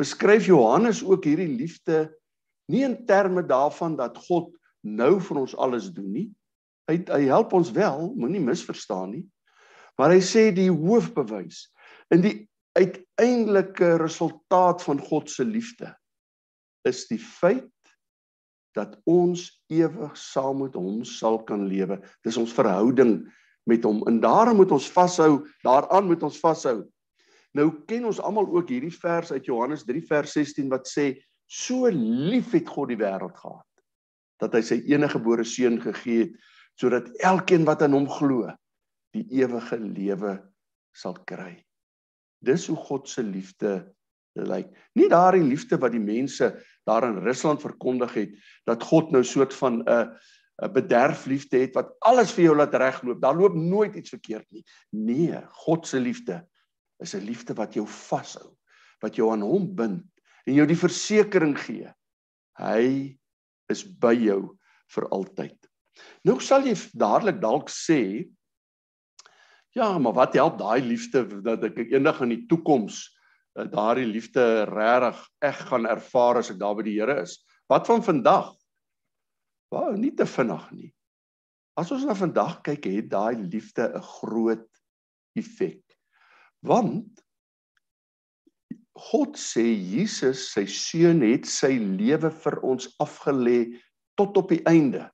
beskryf 0.00 0.46
Johannes 0.48 1.02
ook 1.04 1.26
hierdie 1.28 1.50
liefde 1.58 2.06
nie 2.70 2.84
in 2.86 2.96
terme 3.08 3.42
daarvan 3.44 3.96
dat 3.98 4.16
God 4.28 4.52
nou 4.86 5.18
vir 5.20 5.42
ons 5.42 5.56
alles 5.60 5.90
doen 5.92 6.08
nie. 6.14 6.28
Hy 6.88 7.00
hy 7.10 7.24
help 7.28 7.52
ons 7.56 7.72
wel, 7.74 8.08
moenie 8.16 8.42
misverstaan 8.42 9.12
nie. 9.16 9.24
Maar 10.00 10.14
hy 10.16 10.22
sê 10.24 10.48
die 10.56 10.70
hoofbewys 10.72 11.66
in 12.14 12.24
die 12.24 12.36
uiteindelike 12.78 13.96
resultaat 14.00 14.82
van 14.86 15.02
God 15.02 15.30
se 15.30 15.44
liefde 15.44 15.90
is 16.88 17.04
die 17.10 17.20
feit 17.20 17.68
dat 18.80 18.96
ons 19.08 19.44
ewig 19.72 20.16
saam 20.16 20.64
met 20.64 20.76
hom 20.78 21.04
sal 21.06 21.40
kan 21.44 21.66
lewe. 21.68 22.00
Dis 22.24 22.38
ons 22.40 22.54
verhouding 22.56 23.20
met 23.68 23.84
hom. 23.84 24.00
En 24.08 24.20
daarom 24.22 24.60
moet 24.60 24.72
ons 24.74 24.88
vashou, 24.94 25.44
daaraan 25.66 26.08
moet 26.08 26.22
ons 26.26 26.40
vashou. 26.40 26.78
Nou 27.56 27.66
ken 27.90 28.06
ons 28.08 28.20
almal 28.22 28.48
ook 28.48 28.70
hierdie 28.70 28.94
vers 28.94 29.32
uit 29.34 29.48
Johannes 29.48 29.84
3 29.88 30.02
vers 30.06 30.36
16 30.38 30.70
wat 30.70 30.88
sê 30.88 31.12
so 31.50 31.90
lief 31.90 32.54
het 32.54 32.68
God 32.70 32.92
die 32.92 33.00
wêreld 33.00 33.34
gehad 33.34 33.66
dat 34.40 34.54
hy 34.56 34.62
sy 34.64 34.78
enige 34.88 35.18
gebore 35.18 35.44
seun 35.44 35.80
gegee 35.82 36.28
het 36.28 36.36
sodat 36.80 37.10
elkeen 37.26 37.66
wat 37.68 37.82
aan 37.84 37.96
hom 37.98 38.06
glo 38.08 38.46
die 39.12 39.26
ewige 39.42 39.76
lewe 39.82 40.36
sal 40.96 41.18
kry. 41.28 41.58
Dis 42.40 42.68
hoe 42.70 42.78
God 42.78 43.10
se 43.10 43.24
liefde 43.26 43.82
lyk. 44.38 44.70
Nie 44.96 45.10
daardie 45.10 45.44
liefde 45.44 45.76
wat 45.82 45.92
die 45.92 46.02
mense 46.02 46.52
daar 46.88 47.04
in 47.08 47.22
Rusland 47.24 47.60
verkondig 47.60 48.14
het 48.14 48.36
dat 48.64 48.82
God 48.82 49.10
nou 49.10 49.24
soort 49.24 49.54
van 49.54 49.82
'n 49.82 50.16
'n 50.60 50.72
bederfliefde 50.72 51.58
het 51.58 51.74
wat 51.74 51.94
alles 51.98 52.32
vir 52.32 52.44
jou 52.44 52.56
laat 52.56 52.74
regloop. 52.74 53.20
Daar 53.20 53.36
loop 53.36 53.54
nooit 53.54 53.94
iets 53.96 54.12
verkeerd 54.12 54.50
nie. 54.50 54.64
Nee, 54.90 55.40
God 55.64 55.86
se 55.86 56.00
liefde 56.00 56.46
is 56.98 57.14
'n 57.14 57.24
liefde 57.24 57.54
wat 57.54 57.74
jou 57.74 57.86
vashou, 57.86 58.56
wat 59.00 59.16
jou 59.16 59.30
aan 59.32 59.40
hom 59.40 59.74
bind 59.74 60.04
en 60.44 60.54
jou 60.54 60.66
die 60.66 60.76
versekering 60.76 61.58
gee. 61.58 61.88
Hy 62.58 63.16
is 63.68 63.84
by 63.84 64.12
jou 64.14 64.58
vir 64.88 65.08
altyd. 65.08 65.56
Nou 66.24 66.40
sal 66.40 66.66
jy 66.66 66.76
dadelik 66.92 67.40
dalk 67.40 67.70
sê, 67.70 68.28
Ja, 69.70 69.98
maar 69.98 70.12
wat 70.12 70.34
help 70.34 70.58
daai 70.58 70.82
liefde 70.82 71.22
dat 71.42 71.62
ek 71.62 71.78
eendag 71.78 72.20
in 72.24 72.32
die 72.34 72.46
toekoms 72.50 73.04
daardie 73.54 74.06
liefde 74.06 74.64
regtig 74.68 75.20
eg 75.42 75.60
gaan 75.70 75.86
ervaar 75.90 76.40
as 76.40 76.50
ek 76.52 76.58
daar 76.60 76.76
by 76.78 76.86
die 76.86 76.98
Here 76.98 77.20
is? 77.22 77.38
Wat 77.70 77.86
van 77.86 78.02
vandag? 78.02 78.54
Wou, 79.70 79.94
nie 79.96 80.12
te 80.14 80.26
vinnig 80.26 80.66
nie. 80.74 80.90
As 81.78 81.90
ons 81.94 82.04
na 82.04 82.16
vandag 82.18 82.60
kyk, 82.66 82.88
het 82.90 83.10
daai 83.10 83.38
liefde 83.38 83.86
'n 83.88 84.02
groot 84.02 84.66
effek. 85.38 85.82
Want 86.62 87.22
God 89.00 89.38
sê 89.38 89.64
Jesus, 89.64 90.50
sy 90.52 90.66
seun 90.66 91.22
het 91.22 91.46
sy 91.46 91.78
lewe 91.78 92.30
vir 92.30 92.58
ons 92.66 92.90
afgelê 93.00 93.80
tot 94.18 94.36
op 94.36 94.50
die 94.52 94.62
einde. 94.68 95.08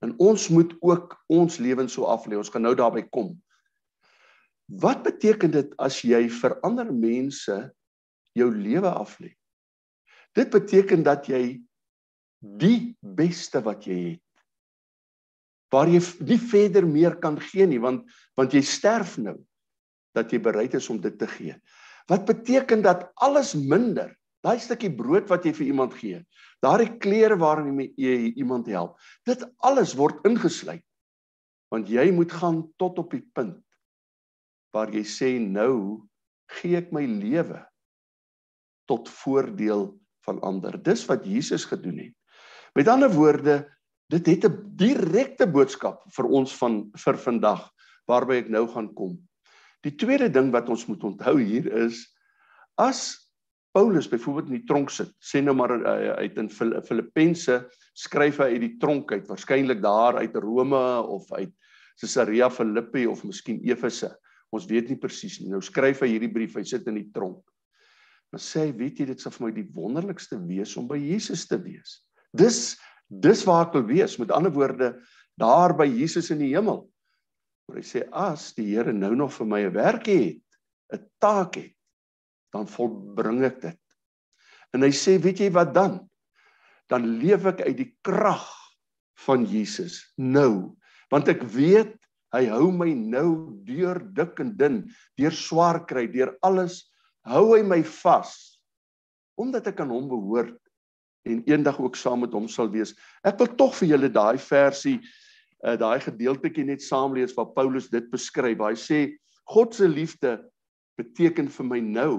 En 0.00 0.14
ons 0.22 0.48
moet 0.48 0.72
ook 0.80 1.16
ons 1.28 1.58
lewens 1.58 1.92
so 1.92 2.06
aflê. 2.06 2.38
Ons 2.38 2.48
gaan 2.48 2.62
nou 2.62 2.74
daarby 2.74 3.02
kom. 3.10 3.34
Wat 4.68 5.00
beteken 5.02 5.50
dit 5.50 5.72
as 5.80 6.02
jy 6.04 6.26
vir 6.28 6.58
ander 6.66 6.90
mense 6.92 7.56
jou 8.36 8.48
lewe 8.52 8.90
aflê? 8.92 9.32
Dit 10.36 10.52
beteken 10.52 11.02
dat 11.06 11.28
jy 11.28 11.58
die 12.38 12.94
beste 13.00 13.64
wat 13.64 13.88
jy 13.88 13.98
het 14.12 14.24
waar 15.72 15.88
jy 15.90 16.00
nie 16.24 16.38
verder 16.40 16.86
meer 16.88 17.16
kan 17.20 17.36
gee 17.50 17.66
nie 17.68 17.80
want 17.82 18.06
want 18.38 18.54
jy 18.56 18.62
sterf 18.64 19.16
nou 19.20 19.36
dat 20.16 20.32
jy 20.32 20.40
bereid 20.42 20.74
is 20.78 20.88
om 20.90 21.00
dit 21.00 21.18
te 21.20 21.28
gee. 21.28 21.54
Wat 22.08 22.24
beteken 22.26 22.80
dat 22.82 23.10
alles 23.20 23.52
minder, 23.54 24.14
daai 24.42 24.56
stukkie 24.62 24.90
brood 24.96 25.28
wat 25.28 25.44
jy 25.44 25.52
vir 25.52 25.66
iemand 25.66 25.94
gee, 25.98 26.22
daardie 26.64 26.94
klere 27.02 27.36
waarin 27.38 27.76
jy 28.00 28.32
iemand 28.40 28.70
help, 28.72 28.96
dit 29.28 29.44
alles 29.60 29.92
word 29.98 30.24
ingesluit. 30.26 30.82
Want 31.68 31.90
jy 31.92 32.08
moet 32.16 32.32
gaan 32.32 32.62
tot 32.80 32.98
op 33.02 33.12
die 33.12 33.22
punt 33.36 33.60
waar 34.74 34.92
jy 34.94 35.04
sê 35.06 35.30
nou 35.40 36.04
gee 36.58 36.78
ek 36.80 36.92
my 36.92 37.04
lewe 37.06 37.60
tot 38.88 39.08
voordeel 39.20 39.90
van 40.24 40.40
ander. 40.44 40.76
Dis 40.80 41.04
wat 41.08 41.26
Jesus 41.28 41.66
gedoen 41.68 41.98
het. 42.08 42.14
Met 42.76 42.88
ander 42.88 43.10
woorde, 43.12 43.64
dit 44.08 44.26
het 44.26 44.44
'n 44.44 44.76
direkte 44.76 45.46
boodskap 45.46 46.02
vir 46.16 46.24
ons 46.24 46.54
van 46.56 46.90
vir 46.96 47.16
vandag 47.16 47.70
waarby 48.08 48.40
ek 48.40 48.48
nou 48.48 48.66
gaan 48.68 48.94
kom. 48.94 49.18
Die 49.84 49.96
tweede 49.96 50.28
ding 50.28 50.50
wat 50.52 50.68
ons 50.68 50.86
moet 50.86 51.04
onthou 51.04 51.38
hier 51.38 51.66
is 51.84 52.06
as 52.76 53.28
Paulus 53.72 54.08
byvoorbeeld 54.08 54.48
in 54.48 54.58
die 54.58 54.66
tronk 54.66 54.90
sit, 54.90 55.10
sê 55.20 55.42
nou 55.44 55.54
maar 55.54 55.74
uh, 55.76 56.16
uit 56.18 56.38
in 56.40 56.48
Filippense 56.50 57.68
skryf 57.94 58.38
hy 58.38 58.54
uit 58.56 58.64
die 58.64 58.76
tronk 58.80 59.12
uit, 59.12 59.28
waarskynlik 59.28 59.82
daar 59.82 60.16
uit 60.16 60.34
Rome 60.34 61.02
of 61.02 61.32
uit 61.32 61.52
Caesarea 62.00 62.48
Philippi 62.50 63.06
of 63.06 63.24
miskien 63.24 63.60
Efese. 63.62 64.10
Ons 64.54 64.66
weet 64.70 64.88
nie 64.88 64.98
presies 65.00 65.38
nie. 65.40 65.50
Nou 65.52 65.60
skryf 65.64 66.02
hy 66.04 66.14
hierdie 66.14 66.32
brief, 66.32 66.56
hy 66.56 66.64
sit 66.64 66.86
in 66.88 66.96
die 67.00 67.10
tronk. 67.12 67.42
Maar 68.32 68.42
sê 68.44 68.66
hy, 68.66 68.72
weet 68.76 69.00
jy, 69.00 69.08
dit 69.12 69.20
sal 69.20 69.32
vir 69.32 69.46
my 69.46 69.52
die 69.56 69.68
wonderlikste 69.76 70.38
wees 70.48 70.74
om 70.80 70.88
by 70.88 70.98
Jesus 71.00 71.46
te 71.48 71.58
wees. 71.60 72.02
Dis 72.36 72.76
dis 73.08 73.40
waar 73.48 73.68
ek 73.68 73.76
wil 73.78 73.86
wees. 73.88 74.18
Met 74.20 74.32
ander 74.36 74.52
woorde, 74.52 74.92
daar 75.40 75.72
by 75.76 75.86
Jesus 75.88 76.28
in 76.34 76.42
die 76.42 76.52
hemel. 76.52 76.82
Maar 77.68 77.80
hy 77.80 77.84
sê 77.84 78.04
as 78.16 78.50
die 78.56 78.70
Here 78.70 78.92
nou 78.92 79.14
nog 79.16 79.32
vir 79.36 79.48
my 79.48 79.60
'n 79.64 79.72
werk 79.72 80.06
het, 80.06 80.44
'n 80.92 81.04
taak 81.20 81.56
het, 81.56 81.76
dan 82.52 82.66
volbring 82.66 83.44
ek 83.44 83.60
dit. 83.60 83.80
En 84.74 84.82
hy 84.82 84.92
sê, 84.92 85.18
weet 85.20 85.40
jy 85.40 85.50
wat 85.50 85.74
dan? 85.74 86.08
Dan 86.88 87.18
leef 87.20 87.44
ek 87.46 87.60
uit 87.60 87.76
die 87.76 87.96
krag 88.02 88.48
van 89.24 89.44
Jesus 89.44 90.12
nou, 90.16 90.76
want 91.10 91.28
ek 91.28 91.42
weet 91.42 91.96
Hy 92.34 92.44
hou 92.52 92.68
my 92.74 92.90
nou 92.92 93.56
deur 93.64 94.00
dik 94.14 94.40
en 94.44 94.52
dun, 94.58 94.82
deur 95.16 95.34
swaar 95.34 95.82
kry, 95.88 96.06
deur 96.12 96.34
alles 96.44 96.82
hou 97.28 97.52
hy 97.54 97.62
my 97.66 97.82
vas 98.02 98.34
omdat 99.38 99.68
ek 99.70 99.84
aan 99.84 99.92
hom 99.94 100.08
behoort 100.10 100.56
en 101.28 101.44
eendag 101.46 101.76
ook 101.78 101.94
saam 101.96 102.24
met 102.24 102.32
hom 102.34 102.48
sal 102.50 102.70
wees. 102.72 102.90
Ek 103.22 103.38
wil 103.38 103.50
tog 103.60 103.76
vir 103.78 103.92
julle 103.94 104.10
daai 104.10 104.38
versie 104.42 104.98
uh 105.66 105.74
daai 105.78 105.98
gedeeltetjie 106.02 106.64
net 106.66 106.82
saam 106.82 107.14
lees 107.14 107.34
waar 107.34 107.52
Paulus 107.54 107.88
dit 107.90 108.06
beskryf. 108.10 108.60
Hy 108.62 108.74
sê 108.78 108.98
God 109.50 109.74
se 109.74 109.88
liefde 109.90 110.36
beteken 110.98 111.48
vir 111.50 111.66
my 111.66 111.80
nou 111.82 112.14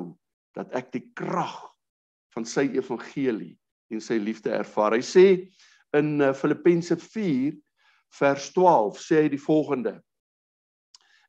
dat 0.56 0.72
ek 0.76 0.92
die 0.96 1.06
krag 1.16 1.58
van 2.36 2.48
sy 2.48 2.70
evangelie 2.76 3.56
en 3.92 4.04
sy 4.04 4.20
liefde 4.22 4.52
ervaar. 4.56 4.96
Hy 4.96 5.04
sê 5.04 5.26
in 5.98 6.20
uh, 6.22 6.34
Filippense 6.38 6.96
vers 8.18 8.50
12 8.56 9.00
sê 9.02 9.24
hy 9.24 9.30
die 9.34 9.42
volgende: 9.42 10.00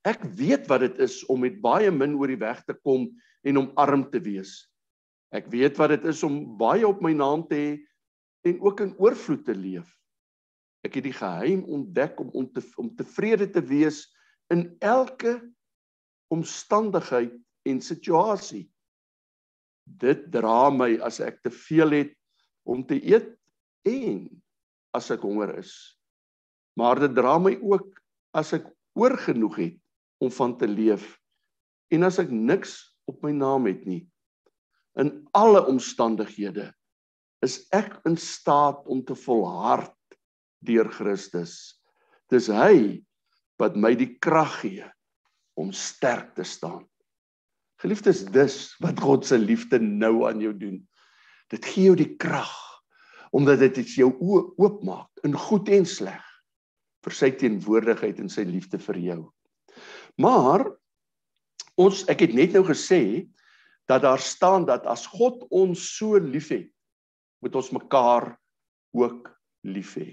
Ek 0.06 0.22
weet 0.36 0.68
wat 0.70 0.84
dit 0.86 1.00
is 1.04 1.20
om 1.28 1.42
met 1.44 1.60
baie 1.60 1.90
min 1.92 2.16
oor 2.16 2.30
die 2.32 2.40
weg 2.40 2.62
te 2.64 2.74
kom 2.74 3.08
en 3.44 3.60
om 3.60 3.72
arm 3.80 4.06
te 4.12 4.20
wees. 4.24 4.64
Ek 5.30 5.50
weet 5.52 5.76
wat 5.78 5.92
dit 5.94 6.08
is 6.10 6.22
om 6.26 6.40
baie 6.58 6.86
op 6.88 7.02
my 7.04 7.12
naam 7.14 7.44
te 7.48 7.58
hê 7.58 7.72
en 8.48 8.62
ook 8.64 8.80
in 8.86 8.94
oorvloed 8.98 9.44
te 9.44 9.54
leef. 9.54 9.90
Ek 10.86 10.96
het 10.96 11.04
die 11.04 11.16
geheim 11.16 11.66
ontdek 11.68 12.20
om 12.22 12.32
om, 12.32 12.48
te, 12.48 12.64
om 12.80 12.88
tevrede 12.96 13.50
te 13.52 13.60
wees 13.60 14.06
in 14.50 14.70
elke 14.80 15.36
omstandigheid 16.32 17.36
en 17.68 17.82
situasie. 17.84 18.64
Dit 19.84 20.30
dra 20.32 20.70
my 20.72 20.94
as 21.04 21.20
ek 21.20 21.42
te 21.44 21.52
veel 21.52 21.98
het 21.98 22.16
om 22.64 22.80
te 22.86 22.96
eet 23.04 23.34
en 23.84 24.24
as 24.96 25.12
ek 25.12 25.22
honger 25.22 25.52
is 25.60 25.99
maar 26.78 27.00
dit 27.02 27.14
dra 27.16 27.38
my 27.38 27.56
ook 27.60 27.88
as 28.36 28.52
ek 28.56 28.68
oorgenoeg 28.98 29.56
het 29.58 29.78
om 30.22 30.30
van 30.34 30.56
te 30.58 30.68
leef 30.68 31.16
en 31.90 32.06
as 32.06 32.20
ek 32.22 32.30
niks 32.30 32.76
op 33.10 33.22
my 33.24 33.32
naam 33.34 33.66
het 33.66 33.82
nie. 33.88 34.04
In 34.98 35.26
alle 35.36 35.62
omstandighede 35.70 36.70
is 37.44 37.62
ek 37.74 37.96
in 38.08 38.18
staat 38.20 38.84
om 38.90 39.02
te 39.06 39.16
volhard 39.16 39.96
deur 40.66 40.90
Christus. 40.92 41.80
Dis 42.30 42.50
hy 42.52 43.00
wat 43.60 43.76
my 43.76 43.94
die 43.98 44.12
krag 44.22 44.60
gee 44.62 44.86
om 45.58 45.72
sterk 45.76 46.34
te 46.36 46.46
staan. 46.46 46.84
Geliefdes 47.80 48.26
dis 48.32 48.56
wat 48.84 49.00
God 49.00 49.24
se 49.26 49.38
liefde 49.40 49.80
nou 49.80 50.28
aan 50.28 50.40
jou 50.44 50.52
doen. 50.56 50.78
Dit 51.50 51.64
gee 51.66 51.90
jou 51.90 51.96
die 51.98 52.14
krag 52.20 52.52
omdat 53.34 53.62
dit 53.62 53.94
jou 53.94 54.10
oë 54.10 54.42
oopmaak 54.58 55.24
in 55.26 55.36
goed 55.38 55.68
en 55.70 55.86
sleg 55.86 56.29
vir 57.04 57.16
sy 57.16 57.30
teenwoordigheid 57.40 58.20
en 58.20 58.28
sy 58.32 58.44
liefde 58.48 58.80
vir 58.82 58.98
jou. 59.04 59.20
Maar 60.20 60.66
ons 61.80 62.02
ek 62.12 62.26
het 62.26 62.34
net 62.36 62.56
nou 62.56 62.64
gesê 62.68 63.28
dat 63.90 64.04
daar 64.04 64.22
staan 64.22 64.66
dat 64.68 64.86
as 64.86 65.06
God 65.10 65.46
ons 65.50 65.80
so 65.96 66.18
liefhet, 66.20 66.68
moet 67.40 67.56
ons 67.56 67.72
mekaar 67.72 68.34
ook 68.96 69.30
lief 69.64 69.94
hê. 69.96 70.10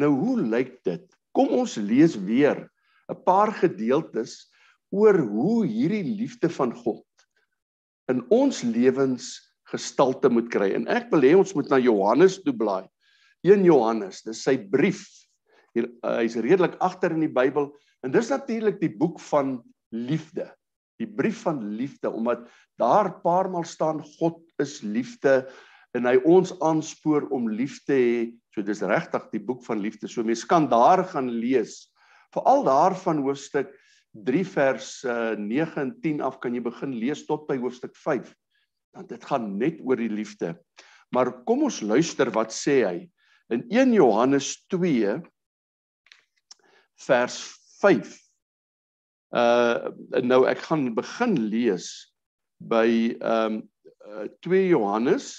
Nou 0.00 0.10
hoe 0.16 0.36
lyk 0.42 0.80
dit? 0.84 1.04
Kom 1.36 1.52
ons 1.54 1.76
lees 1.76 2.16
weer 2.18 2.66
'n 3.10 3.22
paar 3.24 3.52
gedeeltes 3.52 4.50
oor 4.90 5.18
hoe 5.18 5.66
hierdie 5.66 6.16
liefde 6.18 6.50
van 6.50 6.74
God 6.74 7.06
in 8.10 8.24
ons 8.34 8.62
lewens 8.62 9.38
gestalte 9.70 10.28
moet 10.28 10.48
kry. 10.50 10.72
En 10.74 10.88
ek 10.90 11.10
wil 11.14 11.22
hê 11.26 11.34
ons 11.38 11.54
moet 11.54 11.68
na 11.70 11.78
Johannes 11.78 12.40
toe 12.42 12.54
blaai. 12.56 12.88
1 13.46 13.64
Johannes, 13.64 14.22
dis 14.26 14.42
sy 14.44 14.56
brief. 14.70 15.06
Uh, 15.78 15.86
hy's 16.18 16.36
redelik 16.42 16.74
agter 16.82 17.14
in 17.14 17.22
die 17.24 17.32
Bybel, 17.32 17.70
En 18.04 18.12
dis 18.12 18.30
natuurlik 18.32 18.80
die 18.80 18.92
boek 18.92 19.20
van 19.28 19.58
liefde. 19.92 20.48
Die 21.00 21.08
brief 21.08 21.44
van 21.46 21.62
liefde 21.76 22.10
omdat 22.12 22.46
daar 22.80 23.12
paar 23.24 23.50
maal 23.52 23.64
staan 23.64 24.02
God 24.18 24.40
is 24.60 24.80
liefde 24.84 25.44
en 25.96 26.06
hy 26.06 26.16
ons 26.28 26.52
aanspoor 26.64 27.28
om 27.34 27.48
lief 27.50 27.80
te 27.88 27.96
hê. 27.96 28.18
So 28.54 28.64
dis 28.64 28.82
regtig 28.84 29.26
die 29.32 29.42
boek 29.42 29.64
van 29.66 29.80
liefde. 29.82 30.08
So 30.08 30.24
mense 30.24 30.48
kan 30.48 30.68
daar 30.70 31.04
gaan 31.12 31.28
lees. 31.32 31.90
Veral 32.34 32.64
daarvan 32.68 33.24
hoofstuk 33.24 33.72
3 34.26 34.44
vers 34.54 34.92
uh, 35.06 35.36
9 35.38 35.80
en 35.82 35.92
10 36.02 36.22
af 36.26 36.40
kan 36.42 36.54
jy 36.54 36.62
begin 36.64 36.94
lees 36.98 37.24
tot 37.28 37.46
by 37.48 37.58
hoofstuk 37.60 37.96
5. 37.96 38.30
Dan 38.96 39.08
dit 39.10 39.24
gaan 39.28 39.52
net 39.58 39.80
oor 39.84 40.00
die 40.00 40.10
liefde. 40.10 40.54
Maar 41.14 41.32
kom 41.46 41.66
ons 41.68 41.82
luister 41.82 42.30
wat 42.34 42.54
sê 42.54 42.80
hy 42.86 42.98
in 43.50 43.64
1 43.68 43.92
Johannes 43.92 44.64
2 44.70 45.20
vers 47.06 47.36
5. 47.80 48.18
Uh 49.30 49.90
nou 50.26 50.44
ek 50.50 50.62
gaan 50.66 50.90
begin 50.94 51.36
lees 51.50 51.90
by 52.58 53.16
ehm 53.18 53.60
um, 53.60 53.62
uh, 54.06 54.26
2 54.46 54.68
Johannes 54.72 55.32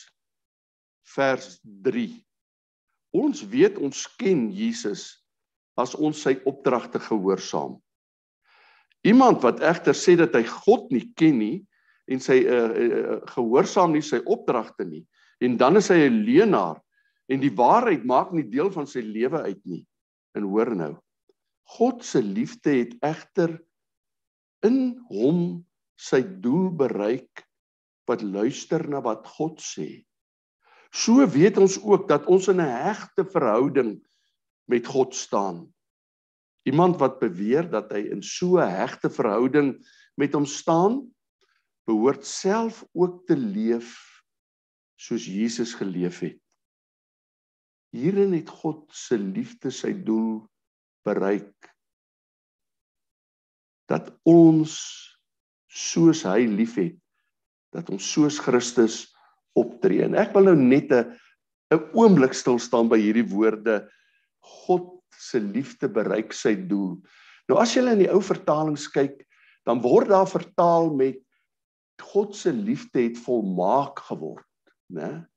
vers 1.15 1.59
3. 1.83 2.07
Ons 3.11 3.43
weet 3.51 3.77
ons 3.77 4.05
ken 4.19 4.47
Jesus 4.55 5.25
as 5.79 5.95
ons 5.95 6.21
sy 6.23 6.37
opdragte 6.47 6.99
gehoorsaam. 7.03 7.75
Iemand 9.07 9.41
wat 9.43 9.59
egter 9.65 9.97
sê 9.97 10.15
dat 10.19 10.35
hy 10.37 10.43
God 10.45 10.91
nie 10.93 11.07
ken 11.19 11.39
nie 11.41 11.57
en 12.11 12.23
sy 12.23 12.41
uh, 12.45 12.69
uh, 12.69 13.17
gehoorsaam 13.33 13.95
nie 13.95 14.03
sy 14.05 14.21
opdragte 14.23 14.87
nie 14.87 15.03
en 15.41 15.57
dan 15.57 15.79
is 15.79 15.89
hy 15.89 16.05
'n 16.07 16.23
leienaar 16.27 16.79
en 17.31 17.39
die 17.39 17.53
waarheid 17.55 18.03
maak 18.07 18.33
nie 18.35 18.45
deel 18.51 18.71
van 18.73 18.87
sy 18.89 19.03
lewe 19.05 19.39
uit 19.47 19.61
nie. 19.63 19.83
En 20.35 20.47
hoor 20.51 20.73
nou. 20.75 20.93
God 21.77 22.03
se 22.03 22.19
liefde 22.23 22.73
het 22.81 22.95
egter 23.05 23.55
in 24.67 24.97
hom 25.09 25.61
sy 25.95 26.19
doel 26.43 26.69
bereik 26.75 27.45
wat 28.09 28.25
luister 28.25 28.83
na 28.89 28.99
wat 29.05 29.27
God 29.37 29.61
sê. 29.63 30.03
So 30.91 31.23
weet 31.23 31.59
ons 31.61 31.77
ook 31.79 32.09
dat 32.09 32.27
ons 32.27 32.49
in 32.51 32.59
'n 32.59 32.75
hegte 32.83 33.23
verhouding 33.23 34.01
met 34.67 34.87
God 34.87 35.15
staan. 35.15 35.71
Iemand 36.67 36.99
wat 36.99 37.19
beweer 37.19 37.69
dat 37.69 37.91
hy 37.91 38.11
in 38.11 38.21
so 38.21 38.59
'n 38.59 38.67
hegte 38.67 39.09
verhouding 39.09 39.79
met 40.17 40.33
hom 40.33 40.45
staan, 40.45 41.07
behoort 41.87 42.25
self 42.25 42.83
ook 42.93 43.25
te 43.25 43.37
leef 43.37 43.95
soos 44.99 45.25
Jesus 45.25 45.73
geleef 45.73 46.19
het. 46.19 46.40
Hierin 47.91 48.33
het 48.33 48.49
God 48.49 48.85
se 48.95 49.17
liefde 49.19 49.71
sy 49.73 49.91
doel 49.93 50.41
bereik 51.05 51.71
dat 53.91 54.11
ons 54.27 54.73
soos 55.71 56.23
hy 56.27 56.45
liefhet 56.47 56.97
dat 57.71 57.89
ons 57.91 58.03
soos 58.03 58.39
Christus 58.43 59.05
optree. 59.55 60.03
En 60.03 60.15
ek 60.19 60.33
wil 60.35 60.51
nou 60.51 60.55
net 60.59 60.91
'n 60.91 61.11
'n 61.71 61.83
oomblik 61.95 62.33
stil 62.35 62.59
staan 62.59 62.89
by 62.91 62.99
hierdie 62.99 63.27
woorde 63.27 63.87
God 64.43 64.99
se 65.15 65.39
liefde 65.39 65.87
bereik 65.87 66.33
sy 66.33 66.55
doel. 66.55 66.99
Nou 67.47 67.59
as 67.59 67.75
jy 67.75 67.83
in 67.87 68.03
die 68.03 68.11
ou 68.11 68.21
vertalings 68.21 68.87
kyk 68.91 69.23
dan 69.65 69.81
word 69.81 70.09
daar 70.09 70.27
vertaal 70.27 70.91
met 70.95 71.19
God 72.01 72.35
se 72.35 72.51
liefde 72.51 73.03
het 73.03 73.17
volmaak 73.17 73.99
geword 74.09 74.47
né 74.89 75.27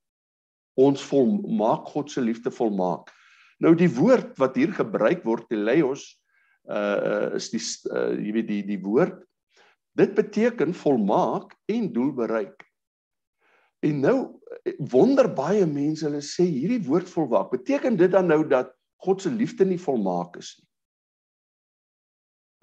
ons 0.81 1.04
volmaak 1.11 1.87
God 1.93 2.11
se 2.11 2.23
liefde 2.25 2.50
volmaak 2.54 3.12
nou 3.62 3.75
die 3.78 3.90
woord 3.90 4.35
wat 4.40 4.57
hier 4.59 4.73
gebruik 4.75 5.25
word 5.26 5.49
teleios 5.50 6.09
uh 6.64 7.37
is 7.37 7.50
die 7.52 7.61
uh, 7.93 8.12
jy 8.16 8.33
weet 8.38 8.49
die 8.49 8.62
die 8.75 8.81
woord 8.81 9.21
dit 9.95 10.14
beteken 10.14 10.75
volmaak 10.75 11.54
en 11.71 11.90
doel 11.95 12.12
bereik. 12.14 12.65
En 13.84 14.00
nou 14.02 14.17
wonder 14.91 15.28
baie 15.30 15.67
mense 15.69 16.06
hulle 16.06 16.23
sê 16.25 16.47
hierdie 16.49 16.82
woord 16.87 17.10
volmaak 17.10 17.52
beteken 17.52 17.99
dit 18.00 18.10
dan 18.10 18.30
nou 18.30 18.43
dat 18.49 18.73
God 19.04 19.23
se 19.23 19.30
liefde 19.30 19.67
nie 19.69 19.80
volmaak 19.80 20.39
is 20.41 20.54
nie. 20.58 20.69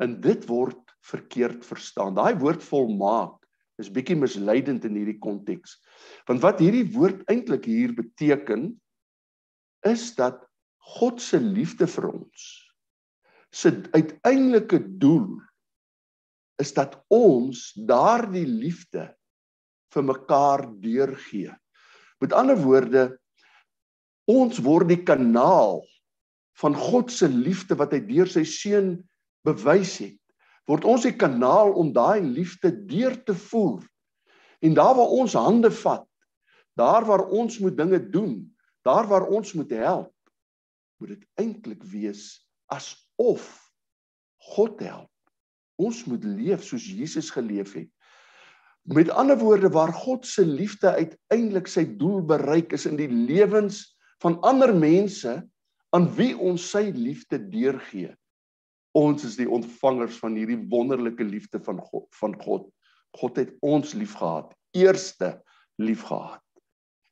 En 0.02 0.15
dit 0.21 0.47
word 0.50 0.80
verkeerd 1.06 1.65
verstaan. 1.65 2.15
Daai 2.17 2.34
woord 2.41 2.63
volmaak 2.65 3.38
is 3.82 3.91
bietjie 3.94 4.17
misleidend 4.20 4.86
in 4.88 4.96
hierdie 5.00 5.20
konteks. 5.22 5.76
Want 6.30 6.44
wat 6.46 6.62
hierdie 6.63 6.88
woord 6.94 7.26
eintlik 7.32 7.67
hier 7.70 7.94
beteken 7.98 8.70
is 9.89 10.12
dat 10.17 10.41
God 10.98 11.22
se 11.22 11.39
liefde 11.41 11.88
vir 11.89 12.10
ons 12.13 12.50
se 13.52 13.72
uiteindelike 13.91 14.80
doel 15.00 15.36
is 16.62 16.72
dat 16.78 16.96
ons 17.12 17.72
daardie 17.88 18.48
liefde 18.48 19.10
vir 19.91 20.06
mekaar 20.08 20.63
deurgee. 20.80 21.52
Met 22.24 22.36
ander 22.38 22.60
woorde 22.62 23.06
ons 24.32 24.62
word 24.63 24.91
die 24.94 25.02
kanaal 25.04 25.82
van 26.62 26.78
God 26.78 27.12
se 27.12 27.28
liefde 27.28 27.76
wat 27.80 27.96
hy 27.96 28.00
deur 28.06 28.30
sy 28.30 28.46
seun 28.48 28.94
bewys 29.48 29.98
het. 30.04 30.20
Word 30.71 30.88
ons 30.88 31.03
die 31.03 31.17
kanaal 31.19 31.73
om 31.75 31.91
daai 31.91 32.23
liefde 32.23 32.71
deur 32.88 33.17
te 33.27 33.36
voer. 33.36 33.84
En 34.63 34.77
daar 34.77 34.95
waar 34.95 35.12
ons 35.19 35.36
hande 35.36 35.71
vat, 35.81 36.05
daar 36.79 37.03
waar 37.10 37.25
ons 37.27 37.57
moet 37.60 37.75
dinge 37.75 37.99
doen, 38.13 38.36
daar 38.88 39.10
waar 39.10 39.27
ons 39.27 39.51
moet 39.57 39.73
help, 39.75 40.13
moet 41.01 41.17
dit 41.17 41.25
eintlik 41.43 41.84
wees 41.91 42.23
asof 42.71 43.49
God 44.53 44.79
help. 44.79 45.10
Ons 45.81 46.05
moet 46.07 46.23
leef 46.23 46.63
soos 46.63 46.86
Jesus 46.88 47.34
geleef 47.34 47.73
het. 47.75 47.89
Met 48.88 49.12
ander 49.12 49.38
woorde 49.38 49.69
waar 49.73 49.91
God 49.93 50.25
se 50.25 50.45
liefde 50.45 50.93
uiteindelik 50.93 51.67
sy 51.67 51.84
doel 51.99 52.23
bereik 52.25 52.71
is 52.73 52.88
in 52.89 52.95
die 52.97 53.12
lewens 53.12 53.84
van 54.23 54.39
ander 54.47 54.71
mense 54.73 55.36
aan 55.91 56.07
wie 56.15 56.31
ons 56.38 56.63
sy 56.71 56.88
liefde 56.95 57.41
deurgee. 57.51 58.13
Ons 58.97 59.23
is 59.23 59.38
die 59.39 59.49
ontvangers 59.49 60.17
van 60.19 60.36
hierdie 60.36 60.60
wonderlike 60.71 61.23
liefde 61.23 61.62
van 61.63 61.80
God 61.80 62.08
van 62.19 62.36
God. 62.41 62.67
God 63.15 63.38
het 63.39 63.51
ons 63.63 63.93
liefgehad, 63.93 64.51
eerste 64.75 65.41
liefgehad. 65.80 66.43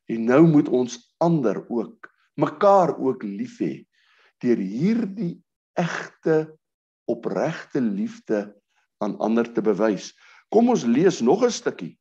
En 0.10 0.26
nou 0.26 0.42
moet 0.48 0.70
ons 0.70 0.98
ander 1.24 1.62
ook 1.70 2.10
mekaar 2.40 2.96
ook 2.98 3.24
lief 3.24 3.60
hê 3.64 3.74
deur 4.40 4.60
hierdie 4.60 5.36
egte 5.80 6.56
opregte 7.12 7.82
liefde 7.84 8.54
aan 9.04 9.18
ander 9.20 9.48
te 9.52 9.64
bewys. 9.64 10.14
Kom 10.52 10.72
ons 10.72 10.86
lees 10.88 11.20
nog 11.22 11.44
'n 11.44 11.52
stukkie 11.52 11.96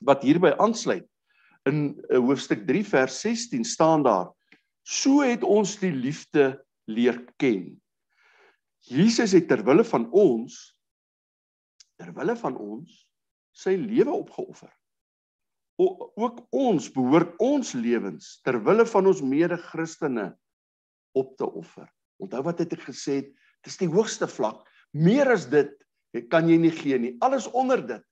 wat 0.00 0.22
hierby 0.22 0.52
aansluit. 0.58 1.06
In 1.66 1.98
eh, 2.10 2.18
hoofstuk 2.18 2.66
3 2.66 2.84
vers 2.84 3.20
16 3.20 3.64
staan 3.64 4.02
daar: 4.02 4.30
So 4.82 5.22
het 5.22 5.42
ons 5.42 5.78
die 5.78 5.92
liefde 5.92 6.64
leer 6.86 7.24
ken. 7.36 7.80
Jesus 8.86 9.34
het 9.34 9.48
ter 9.50 9.64
wille 9.66 9.84
van 9.86 10.06
ons 10.14 10.58
ter 11.96 12.12
wille 12.14 12.36
van 12.38 12.56
ons 12.60 12.92
sy 13.56 13.72
lewe 13.80 14.12
opgeoffer. 14.12 14.70
O, 15.80 16.12
ook 16.16 16.42
ons 16.56 16.88
behoort 16.92 17.34
ons 17.42 17.72
lewens 17.76 18.36
ter 18.44 18.58
wille 18.64 18.84
van 18.88 19.08
ons 19.08 19.22
mede-Christene 19.24 20.30
op 21.16 21.34
te 21.40 21.48
offer. 21.48 21.88
Onthou 22.20 22.42
wat 22.46 22.60
het 22.62 22.76
ek 22.76 22.86
gesê 22.90 23.20
het, 23.20 23.32
dis 23.64 23.80
die 23.80 23.90
hoogste 23.90 24.28
vlak. 24.28 24.62
Meer 24.96 25.32
as 25.34 25.48
dit 25.52 25.72
kan 26.32 26.48
jy 26.48 26.56
nie 26.60 26.72
gee 26.72 27.00
nie. 27.00 27.14
Alles 27.24 27.48
onder 27.52 27.82
dit 27.84 28.04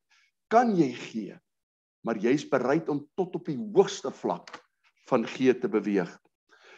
kan 0.52 0.74
jy 0.76 0.90
gee. 0.96 1.38
Maar 2.04 2.20
jy's 2.20 2.44
bereid 2.48 2.88
om 2.92 3.00
tot 3.16 3.36
op 3.36 3.48
die 3.48 3.56
hoogste 3.56 4.12
vlak 4.12 4.58
van 5.08 5.24
gee 5.28 5.54
te 5.56 5.70
beweeg. 5.72 6.10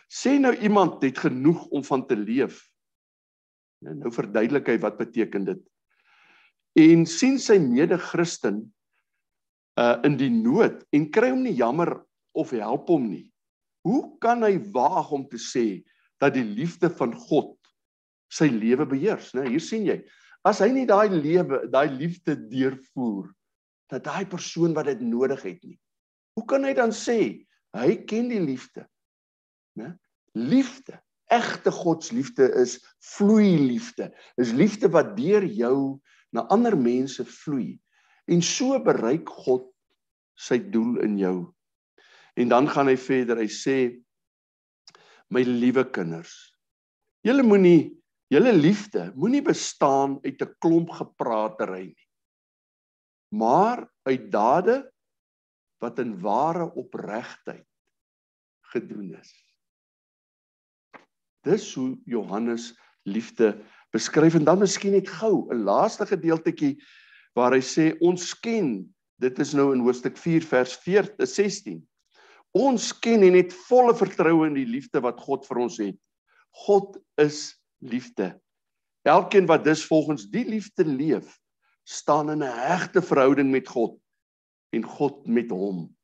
Sê 0.06 0.36
nou 0.38 0.54
iemand 0.62 1.02
het 1.02 1.18
genoeg 1.18 1.66
om 1.74 1.82
van 1.86 2.06
te 2.06 2.18
leef. 2.18 2.62
Nou, 3.86 3.94
nou 4.02 4.12
verduidelik 4.14 4.66
hy 4.72 4.80
wat 4.82 4.98
beteken 4.98 5.46
dit. 5.46 5.62
En 6.82 7.06
sien 7.08 7.38
sy 7.40 7.60
mede-Christen 7.62 8.64
uh 9.76 10.00
in 10.08 10.16
die 10.16 10.32
nood 10.32 10.80
en 10.96 11.04
kry 11.12 11.28
hom 11.30 11.42
nie 11.44 11.56
jammer 11.56 11.92
of 12.36 12.54
help 12.56 12.88
hom 12.88 13.10
nie. 13.10 13.26
Hoe 13.86 14.16
kan 14.24 14.42
hy 14.42 14.56
waag 14.74 15.12
om 15.12 15.26
te 15.28 15.38
sê 15.40 15.84
dat 16.20 16.34
die 16.34 16.44
liefde 16.44 16.88
van 16.98 17.12
God 17.28 17.54
sy 18.32 18.48
lewe 18.50 18.86
beheers, 18.88 19.30
né? 19.36 19.44
Hier 19.46 19.62
sien 19.62 19.84
jy. 19.86 20.00
As 20.46 20.62
hy 20.64 20.70
nie 20.72 20.86
daai 20.88 21.12
lewe, 21.12 21.66
daai 21.70 21.92
liefde 21.92 22.34
deurvoer 22.50 23.28
dat 23.92 24.06
daai 24.08 24.26
persoon 24.26 24.74
wat 24.74 24.88
dit 24.90 25.02
nodig 25.06 25.42
het 25.46 25.60
nie. 25.62 25.76
Hoe 26.34 26.46
kan 26.48 26.66
hy 26.66 26.72
dan 26.74 26.92
sê 26.94 27.46
hy 27.76 27.90
ken 28.08 28.30
die 28.32 28.42
liefde? 28.42 28.86
Né? 29.78 29.92
Liefde, 30.34 30.98
egte 31.32 31.72
godsliefde 31.74 32.48
is 32.62 32.78
vloei 33.14 33.56
liefde. 33.58 34.10
Is 34.36 34.52
liefde 34.52 34.90
wat 34.94 35.16
deur 35.16 35.44
jou 35.44 35.98
na 36.32 36.46
ander 36.52 36.76
mense 36.78 37.24
vloei. 37.24 37.78
En 38.26 38.42
so 38.42 38.78
bereik 38.82 39.28
God 39.28 39.68
sy 40.36 40.58
doel 40.58 41.00
in 41.06 41.18
jou. 41.18 41.36
En 42.36 42.50
dan 42.52 42.68
gaan 42.68 42.90
hy 42.90 42.96
verder. 43.00 43.40
Hy 43.40 43.50
sê 43.50 43.78
my 45.32 45.42
liewe 45.42 45.82
kinders, 45.90 46.34
julle 47.26 47.42
moenie 47.42 47.96
Julle 48.26 48.50
liefde 48.52 49.12
moenie 49.14 49.42
bestaan 49.42 50.18
uit 50.24 50.40
'n 50.42 50.54
klomp 50.58 50.90
gepraatery 50.90 51.94
nie, 51.94 52.08
maar 53.30 53.86
uit 54.02 54.30
dade 54.32 54.90
wat 55.78 55.98
in 55.98 56.18
ware 56.20 56.66
opregtheid 56.74 57.68
gedoen 58.74 59.14
is. 59.14 59.30
Dis 61.46 61.74
hoe 61.78 61.94
Johannes 62.04 62.72
liefde 63.06 63.54
beskryf. 63.94 64.34
En 64.34 64.44
dan 64.44 64.58
miskien 64.58 64.92
net 64.92 65.08
gou 65.08 65.46
'n 65.50 65.62
laaste 65.64 66.06
gedeeltjie 66.06 66.76
waar 67.34 67.52
hy 67.52 67.62
sê 67.62 67.94
ons 68.00 68.34
ken 68.34 68.94
dit 69.20 69.38
is 69.38 69.52
nou 69.54 69.72
in 69.72 69.84
hoofstuk 69.84 70.16
4 70.16 70.42
vers 70.42 70.76
14 70.84 71.26
16 71.26 71.80
ons 72.56 72.88
ken 73.04 73.22
en 73.26 73.36
het 73.36 73.52
volle 73.68 73.94
vertroue 73.96 74.48
in 74.48 74.56
die 74.56 74.68
liefde 74.68 75.02
wat 75.04 75.20
God 75.20 75.44
vir 75.48 75.58
ons 75.60 75.76
het. 75.82 75.96
God 76.66 76.96
is 77.20 77.56
liefde. 77.84 78.32
Elkeen 79.04 79.46
wat 79.46 79.64
dus 79.64 79.84
volgens 79.84 80.24
die 80.32 80.44
liefde 80.48 80.84
leef 80.84 81.36
staan 81.84 82.30
in 82.30 82.42
'n 82.42 82.58
hegte 82.66 83.02
verhouding 83.02 83.50
met 83.50 83.68
God 83.68 84.00
en 84.72 84.82
God 84.82 85.26
met 85.26 85.50
hom. 85.50 85.94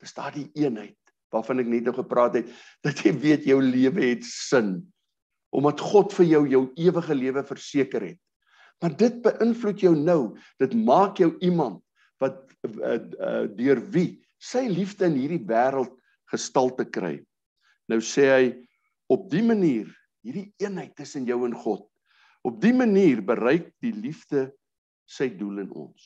Dis 0.00 0.14
daardie 0.14 0.50
eenheid 0.54 0.97
waarvan 1.34 1.62
ek 1.62 1.70
net 1.70 1.88
nou 1.88 1.96
gepraat 1.96 2.38
het 2.40 2.52
dat 2.86 3.04
jy 3.04 3.12
weet 3.16 3.48
jou 3.48 3.60
lewe 3.62 4.12
het 4.12 4.24
sin 4.26 4.78
omdat 5.54 5.80
God 5.80 6.12
vir 6.12 6.26
jou 6.28 6.42
jou 6.48 6.62
ewige 6.76 7.14
lewe 7.16 7.42
verseker 7.48 8.04
het. 8.04 8.18
Maar 8.82 8.94
dit 9.00 9.14
beïnvloed 9.24 9.80
jou 9.80 9.94
nou. 9.96 10.20
Dit 10.60 10.74
maak 10.76 11.18
jou 11.22 11.32
iemand 11.40 11.80
wat 12.20 12.42
uh, 12.66 12.98
uh, 12.98 13.46
deur 13.56 13.80
wie 13.94 14.20
sy 14.42 14.66
liefde 14.70 15.06
in 15.08 15.16
hierdie 15.18 15.44
wêreld 15.48 15.94
gestalte 16.30 16.84
kry. 16.84 17.16
Nou 17.88 18.00
sê 18.04 18.26
hy 18.28 18.44
op 19.10 19.28
die 19.32 19.42
manier 19.46 19.88
hierdie 20.26 20.50
eenheid 20.60 20.94
tussen 20.98 21.26
jou 21.26 21.40
en 21.46 21.56
God. 21.56 21.86
Op 22.46 22.60
die 22.62 22.74
manier 22.76 23.22
bereik 23.24 23.72
die 23.82 23.94
liefde 23.94 24.50
sy 25.08 25.30
doel 25.32 25.64
in 25.64 25.72
ons. 25.72 26.04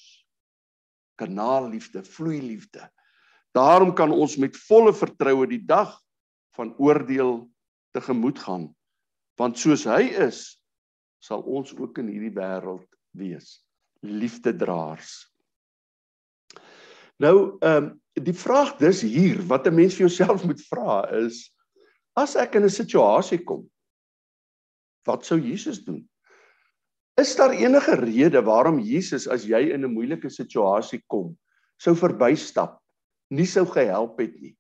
Kanaalliefde, 1.21 2.05
vloeiliefde. 2.07 2.87
Daarom 3.53 3.93
kan 3.95 4.13
ons 4.13 4.37
met 4.41 4.57
volle 4.69 4.95
vertroue 4.97 5.47
die 5.47 5.65
dag 5.65 5.93
van 6.57 6.73
oordeel 6.81 7.51
tegemoet 7.93 8.39
gaan. 8.39 8.71
Want 9.41 9.59
soos 9.61 9.85
hy 9.89 10.09
is 10.25 10.59
sal 11.23 11.45
ons 11.47 11.71
ook 11.79 12.01
in 12.03 12.09
hierdie 12.11 12.35
wêreld 12.35 12.89
wees. 13.17 13.61
Liefdedraers. 14.03 15.21
Nou 17.23 17.59
ehm 17.61 17.85
um, 17.85 17.99
die 18.13 18.35
vraag 18.37 18.75
dis 18.77 18.99
hier 19.09 19.39
wat 19.49 19.65
'n 19.67 19.75
mens 19.75 19.95
vir 19.97 20.05
jouself 20.05 20.43
moet 20.45 20.61
vra 20.69 21.09
is 21.17 21.49
as 22.13 22.35
ek 22.37 22.59
in 22.59 22.65
'n 22.65 22.69
situasie 22.69 23.39
kom 23.45 23.63
wat 25.09 25.25
sou 25.25 25.39
Jesus 25.41 25.81
doen? 25.85 26.03
Is 27.17 27.37
daar 27.37 27.55
enige 27.57 27.95
rede 27.97 28.43
waarom 28.43 28.79
Jesus 28.79 29.29
as 29.29 29.45
jy 29.45 29.73
in 29.73 29.85
'n 29.85 29.95
moeilike 29.95 30.29
situasie 30.29 31.03
kom 31.07 31.39
sou 31.79 31.95
verbystap 31.97 32.82
nie 33.33 33.49
sou 33.49 33.65
gehelp 33.69 34.21
het 34.21 34.35
nie. 34.41 34.55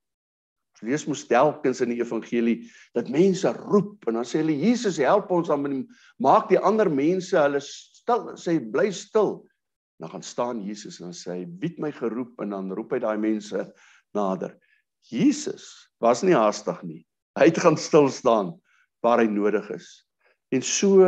Lees 0.82 1.04
mos 1.06 1.22
telkens 1.30 1.78
in 1.84 1.92
die 1.92 2.00
evangelie 2.00 2.56
dat 2.96 3.10
mense 3.12 3.52
roep 3.54 4.08
en 4.10 4.18
dan 4.18 4.26
sê 4.26 4.40
hulle 4.40 4.56
Jesus 4.58 4.98
help 4.98 5.30
ons 5.30 5.50
dan 5.52 5.84
maak 6.22 6.48
die 6.50 6.58
ander 6.58 6.90
mense 6.90 7.36
hulle 7.38 7.60
stil 7.62 8.32
sê 8.40 8.56
bly 8.58 8.88
stil. 8.90 9.44
Dan 10.02 10.10
gaan 10.10 10.26
staan 10.26 10.64
Jesus 10.66 10.98
en 10.98 11.12
dan 11.12 11.14
sê 11.14 11.36
hy 11.36 11.46
het 11.62 11.78
my 11.78 11.92
geroep? 11.94 12.34
En 12.42 12.56
dan 12.56 12.74
roep 12.74 12.96
hy 12.96 13.02
daai 13.04 13.18
mense 13.22 13.68
nader. 14.16 14.56
Jesus 15.06 15.70
was 16.02 16.24
nie 16.26 16.34
haastig 16.34 16.82
nie. 16.82 17.02
Hy 17.38 17.46
het 17.52 17.62
gaan 17.62 17.78
stil 17.78 18.10
staan 18.10 18.56
waar 19.02 19.22
hy 19.22 19.30
nodig 19.30 19.70
is. 19.70 19.86
En 20.50 20.62
so 20.66 21.06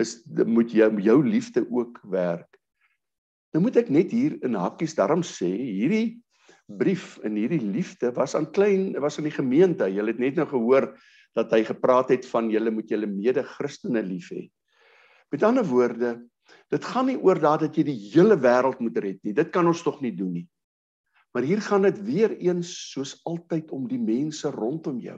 is 0.00 0.20
moet 0.46 0.70
jy 0.70 0.88
jou 1.02 1.18
liefde 1.26 1.66
ook 1.66 1.98
werk. 2.10 2.48
Nou 3.52 3.66
moet 3.66 3.82
ek 3.82 3.90
net 3.92 4.14
hier 4.14 4.38
in 4.46 4.54
hakkies 4.56 4.94
daarom 4.96 5.26
sê 5.26 5.50
hierdie 5.50 6.21
brief 6.78 7.16
in 7.26 7.36
hierdie 7.36 7.62
liefde 7.62 8.12
was 8.16 8.34
aan 8.38 8.50
klein 8.52 8.92
was 9.00 9.18
in 9.18 9.28
die 9.28 9.34
gemeente. 9.34 9.88
Jy 9.90 10.04
het 10.06 10.20
net 10.22 10.38
nou 10.40 10.46
gehoor 10.50 10.92
dat 11.36 11.52
hy 11.54 11.62
gepraat 11.64 12.12
het 12.12 12.26
van 12.28 12.50
julle 12.52 12.72
moet 12.74 12.90
julle 12.92 13.08
mede-Christene 13.08 14.02
lief 14.04 14.30
hê. 14.34 14.46
Met 15.32 15.44
ander 15.48 15.64
woorde, 15.64 16.16
dit 16.72 16.84
gaan 16.84 17.08
nie 17.08 17.18
oor 17.20 17.40
dat 17.40 17.76
jy 17.76 17.84
die 17.88 17.98
hele 18.12 18.36
wêreld 18.36 18.80
moet 18.84 18.98
red 19.00 19.20
nie. 19.24 19.32
Dit 19.32 19.52
kan 19.52 19.66
ons 19.68 19.82
tog 19.84 20.02
nie 20.04 20.12
doen 20.16 20.32
nie. 20.40 20.48
Maar 21.32 21.46
hier 21.48 21.62
gaan 21.64 21.86
dit 21.88 22.00
weer 22.04 22.34
eens 22.36 22.72
soos 22.92 23.16
altyd 23.24 23.70
om 23.72 23.86
die 23.88 24.00
mense 24.00 24.50
rondom 24.52 24.98
jou. 25.00 25.16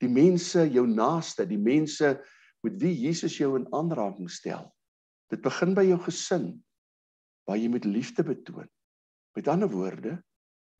Die 0.00 0.08
mense 0.12 0.66
jou 0.68 0.84
naaste, 0.88 1.46
die 1.48 1.60
mense 1.60 2.18
met 2.64 2.76
wie 2.80 2.92
Jesus 2.92 3.38
jou 3.38 3.54
in 3.56 3.68
aanraking 3.72 4.28
stel. 4.32 4.68
Dit 5.32 5.40
begin 5.44 5.72
by 5.76 5.86
jou 5.88 6.00
gesin 6.04 6.50
waar 7.48 7.56
jy 7.56 7.70
met 7.72 7.88
liefde 7.88 8.24
betoon. 8.26 8.68
Met 9.36 9.48
ander 9.48 9.70
woorde, 9.72 10.18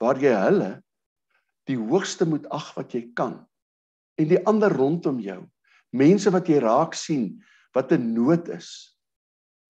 waar 0.00 0.18
jy 0.20 0.32
hulle 0.32 0.70
die 1.68 1.78
hoogste 1.78 2.26
moet 2.26 2.48
ag 2.50 2.72
wat 2.76 2.94
jy 2.96 3.04
kan 3.16 3.36
en 4.20 4.28
die 4.28 4.40
ander 4.48 4.72
rondom 4.72 5.20
jou. 5.22 5.42
Mense 5.96 6.32
wat 6.32 6.48
jy 6.48 6.58
raak 6.62 6.96
sien 6.98 7.38
wat 7.76 7.92
in 7.94 8.10
nood 8.16 8.48
is. 8.52 8.90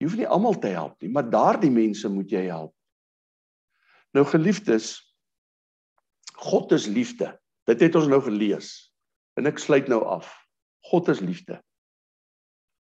Jy 0.01 0.09
hoef 0.09 0.16
nie 0.19 0.31
almal 0.31 0.57
te 0.62 0.73
help 0.73 0.97
nie 1.03 1.12
maar 1.12 1.29
daardie 1.31 1.73
mense 1.73 2.09
moet 2.09 2.31
jy 2.33 2.47
help. 2.49 2.75
Nou 4.16 4.25
geliefdes 4.27 4.97
God 6.40 6.73
is 6.73 6.87
liefde. 6.88 7.35
Dit 7.69 7.83
het 7.85 7.97
ons 7.99 8.09
nou 8.09 8.23
gelees. 8.25 8.88
En 9.37 9.45
ek 9.51 9.61
sluit 9.61 9.90
nou 9.93 10.01
af. 10.09 10.31
God 10.88 11.11
is 11.12 11.21
liefde. 11.21 11.59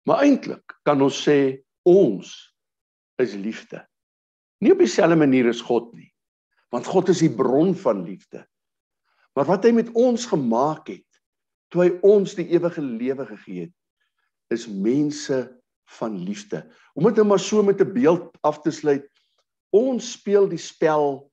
Maar 0.06 0.24
eintlik 0.26 0.74
kan 0.86 0.98
ons 1.02 1.20
sê 1.22 1.62
ons 1.86 2.32
is 3.22 3.36
liefde. 3.38 3.84
Nie 4.58 4.74
op 4.74 4.82
dieselfde 4.82 5.18
manier 5.20 5.46
as 5.52 5.62
God 5.62 5.92
nie 5.94 6.10
want 6.76 6.88
God 6.92 7.08
is 7.08 7.24
die 7.24 7.32
bron 7.32 7.72
van 7.80 8.04
liefde. 8.04 8.44
Maar 9.36 9.48
wat 9.48 9.64
hy 9.64 9.72
met 9.76 9.92
ons 9.96 10.28
gemaak 10.28 10.90
het 10.92 11.04
toe 11.72 11.82
hy 11.82 11.90
ons 12.06 12.36
die 12.36 12.46
ewige 12.52 12.82
lewe 12.84 13.24
gegee 13.26 13.66
het, 13.66 13.72
is 14.54 14.68
mense 14.68 15.38
van 15.98 16.14
liefde. 16.22 16.60
Om 16.94 17.08
dit 17.08 17.18
nou 17.18 17.26
maar 17.32 17.42
so 17.42 17.62
met 17.62 17.80
'n 17.80 17.92
beeld 17.92 18.30
af 18.46 18.60
te 18.62 18.70
sluit, 18.70 19.08
ons 19.72 20.12
speel 20.12 20.48
die 20.48 20.60
spel 20.60 21.30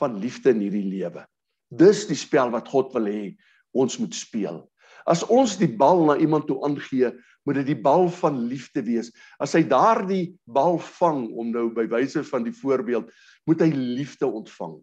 van 0.00 0.18
liefde 0.18 0.50
in 0.50 0.60
hierdie 0.60 0.88
lewe. 0.88 1.26
Dis 1.70 2.06
die 2.06 2.18
spel 2.18 2.50
wat 2.50 2.68
God 2.68 2.92
wil 2.92 3.06
hê 3.06 3.36
ons 3.72 3.98
moet 3.98 4.14
speel. 4.14 4.64
As 5.06 5.22
ons 5.22 5.56
die 5.56 5.70
bal 5.70 6.04
na 6.04 6.16
iemand 6.16 6.46
toe 6.46 6.58
aangee, 6.64 7.12
moet 7.46 7.60
dit 7.60 7.68
die 7.70 7.78
bal 7.78 8.08
van 8.18 8.40
liefde 8.50 8.82
wees. 8.82 9.12
As 9.38 9.54
hy 9.54 9.62
daardie 9.70 10.34
bal 10.50 10.80
vang 10.98 11.28
om 11.30 11.52
nou 11.54 11.68
by 11.74 11.86
wyse 11.92 12.24
van 12.26 12.44
die 12.46 12.54
voorbeeld, 12.54 13.12
moet 13.46 13.62
hy 13.62 13.70
liefde 13.70 14.26
ontvang. 14.26 14.80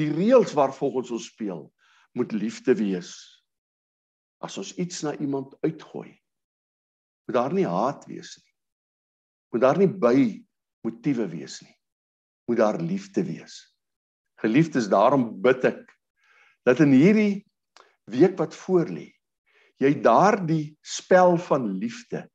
Die 0.00 0.10
reëls 0.12 0.52
waarvolgens 0.56 1.12
ons 1.16 1.30
speel, 1.32 1.64
moet 2.16 2.32
liefde 2.36 2.76
wees. 2.76 3.14
As 4.44 4.58
ons 4.60 4.74
iets 4.80 5.02
na 5.04 5.16
iemand 5.20 5.56
uitgooi, 5.64 6.12
moet 7.26 7.36
daar 7.36 7.54
nie 7.56 7.66
haat 7.68 8.06
wees 8.08 8.36
nie. 8.40 8.54
Moet 9.50 9.64
daar 9.64 9.80
nie 9.80 9.90
by 9.90 10.16
motiewe 10.86 11.26
wees 11.32 11.60
nie. 11.64 11.76
Moet 12.48 12.60
daar 12.60 12.80
liefde 12.80 13.24
wees. 13.26 13.62
Geliefdes, 14.40 14.88
daarom 14.88 15.32
bid 15.42 15.64
ek 15.68 15.82
dat 16.68 16.80
in 16.84 16.92
hierdie 16.92 17.42
week 18.10 18.36
wat 18.40 18.56
voorlê, 18.56 19.08
jy 19.80 19.94
daardie 20.04 20.74
spel 20.84 21.38
van 21.48 21.66
liefde, 21.80 22.26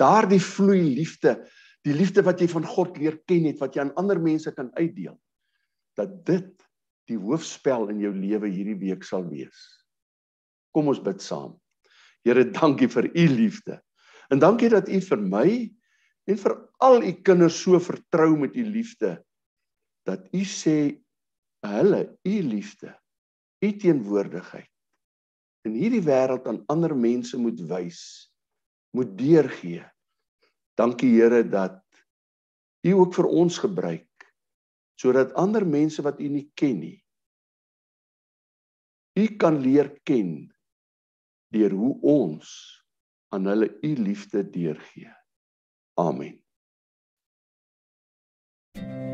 daardie 0.00 0.40
vloei 0.42 0.82
liefde, 0.96 1.36
die 1.84 1.94
liefde 1.94 2.24
wat 2.24 2.40
jy 2.40 2.48
van 2.48 2.64
God 2.66 2.96
leer 2.98 3.18
ken 3.28 3.44
het 3.50 3.60
wat 3.60 3.76
jy 3.76 3.84
aan 3.84 3.94
ander 4.00 4.20
mense 4.20 4.50
kan 4.56 4.70
uitdeel, 4.78 5.16
dat 5.98 6.16
dit 6.26 6.50
die 7.10 7.20
hoofspel 7.20 7.90
in 7.92 8.00
jou 8.00 8.14
lewe 8.16 8.48
hierdie 8.48 8.78
week 8.80 9.04
sal 9.04 9.26
wees. 9.28 9.68
Kom 10.74 10.88
ons 10.90 11.02
bid 11.04 11.20
saam. 11.22 11.52
Here, 12.24 12.46
dankie 12.56 12.88
vir 12.88 13.10
u 13.12 13.26
liefde. 13.28 13.78
En 14.32 14.40
dankie 14.40 14.70
dat 14.72 14.88
u 14.88 15.00
vir 15.04 15.20
my 15.20 15.48
en 16.24 16.40
vir 16.40 16.54
al 16.80 17.04
u 17.04 17.12
kinders 17.20 17.60
so 17.60 17.76
vertrou 17.84 18.32
met 18.40 18.56
u 18.56 18.64
liefde 18.64 19.18
dat 20.08 20.24
u 20.32 20.40
sê 20.48 20.78
hulle 21.64 22.00
u 22.24 22.36
liefde, 22.48 22.90
u 23.64 23.68
teenwoordigheid 23.80 24.73
in 25.64 25.76
hierdie 25.78 26.04
wêreld 26.04 26.46
aan 26.50 26.62
ander 26.72 26.94
mense 26.96 27.38
moet 27.40 27.60
wys, 27.68 28.00
moet 28.96 29.14
deurgee. 29.18 29.84
Dankie 30.78 31.14
Here 31.16 31.42
dat 31.48 31.80
U 32.84 32.92
ook 33.00 33.14
vir 33.16 33.30
ons 33.30 33.58
gebruik 33.62 34.08
sodat 35.00 35.32
ander 35.40 35.64
mense 35.66 36.02
wat 36.06 36.20
U 36.22 36.28
nie 36.30 36.46
ken 36.54 36.78
nie 36.82 37.04
U 39.14 39.26
kan 39.38 39.60
leer 39.62 39.92
ken 40.02 40.30
deur 41.54 41.70
hoe 41.70 41.92
ons 42.02 42.50
aan 43.30 43.46
hulle 43.46 43.70
U 43.82 43.94
liefde 43.94 44.42
deurgee. 44.50 45.10
Amen. 45.94 46.40
thank 48.74 49.08
you 49.08 49.13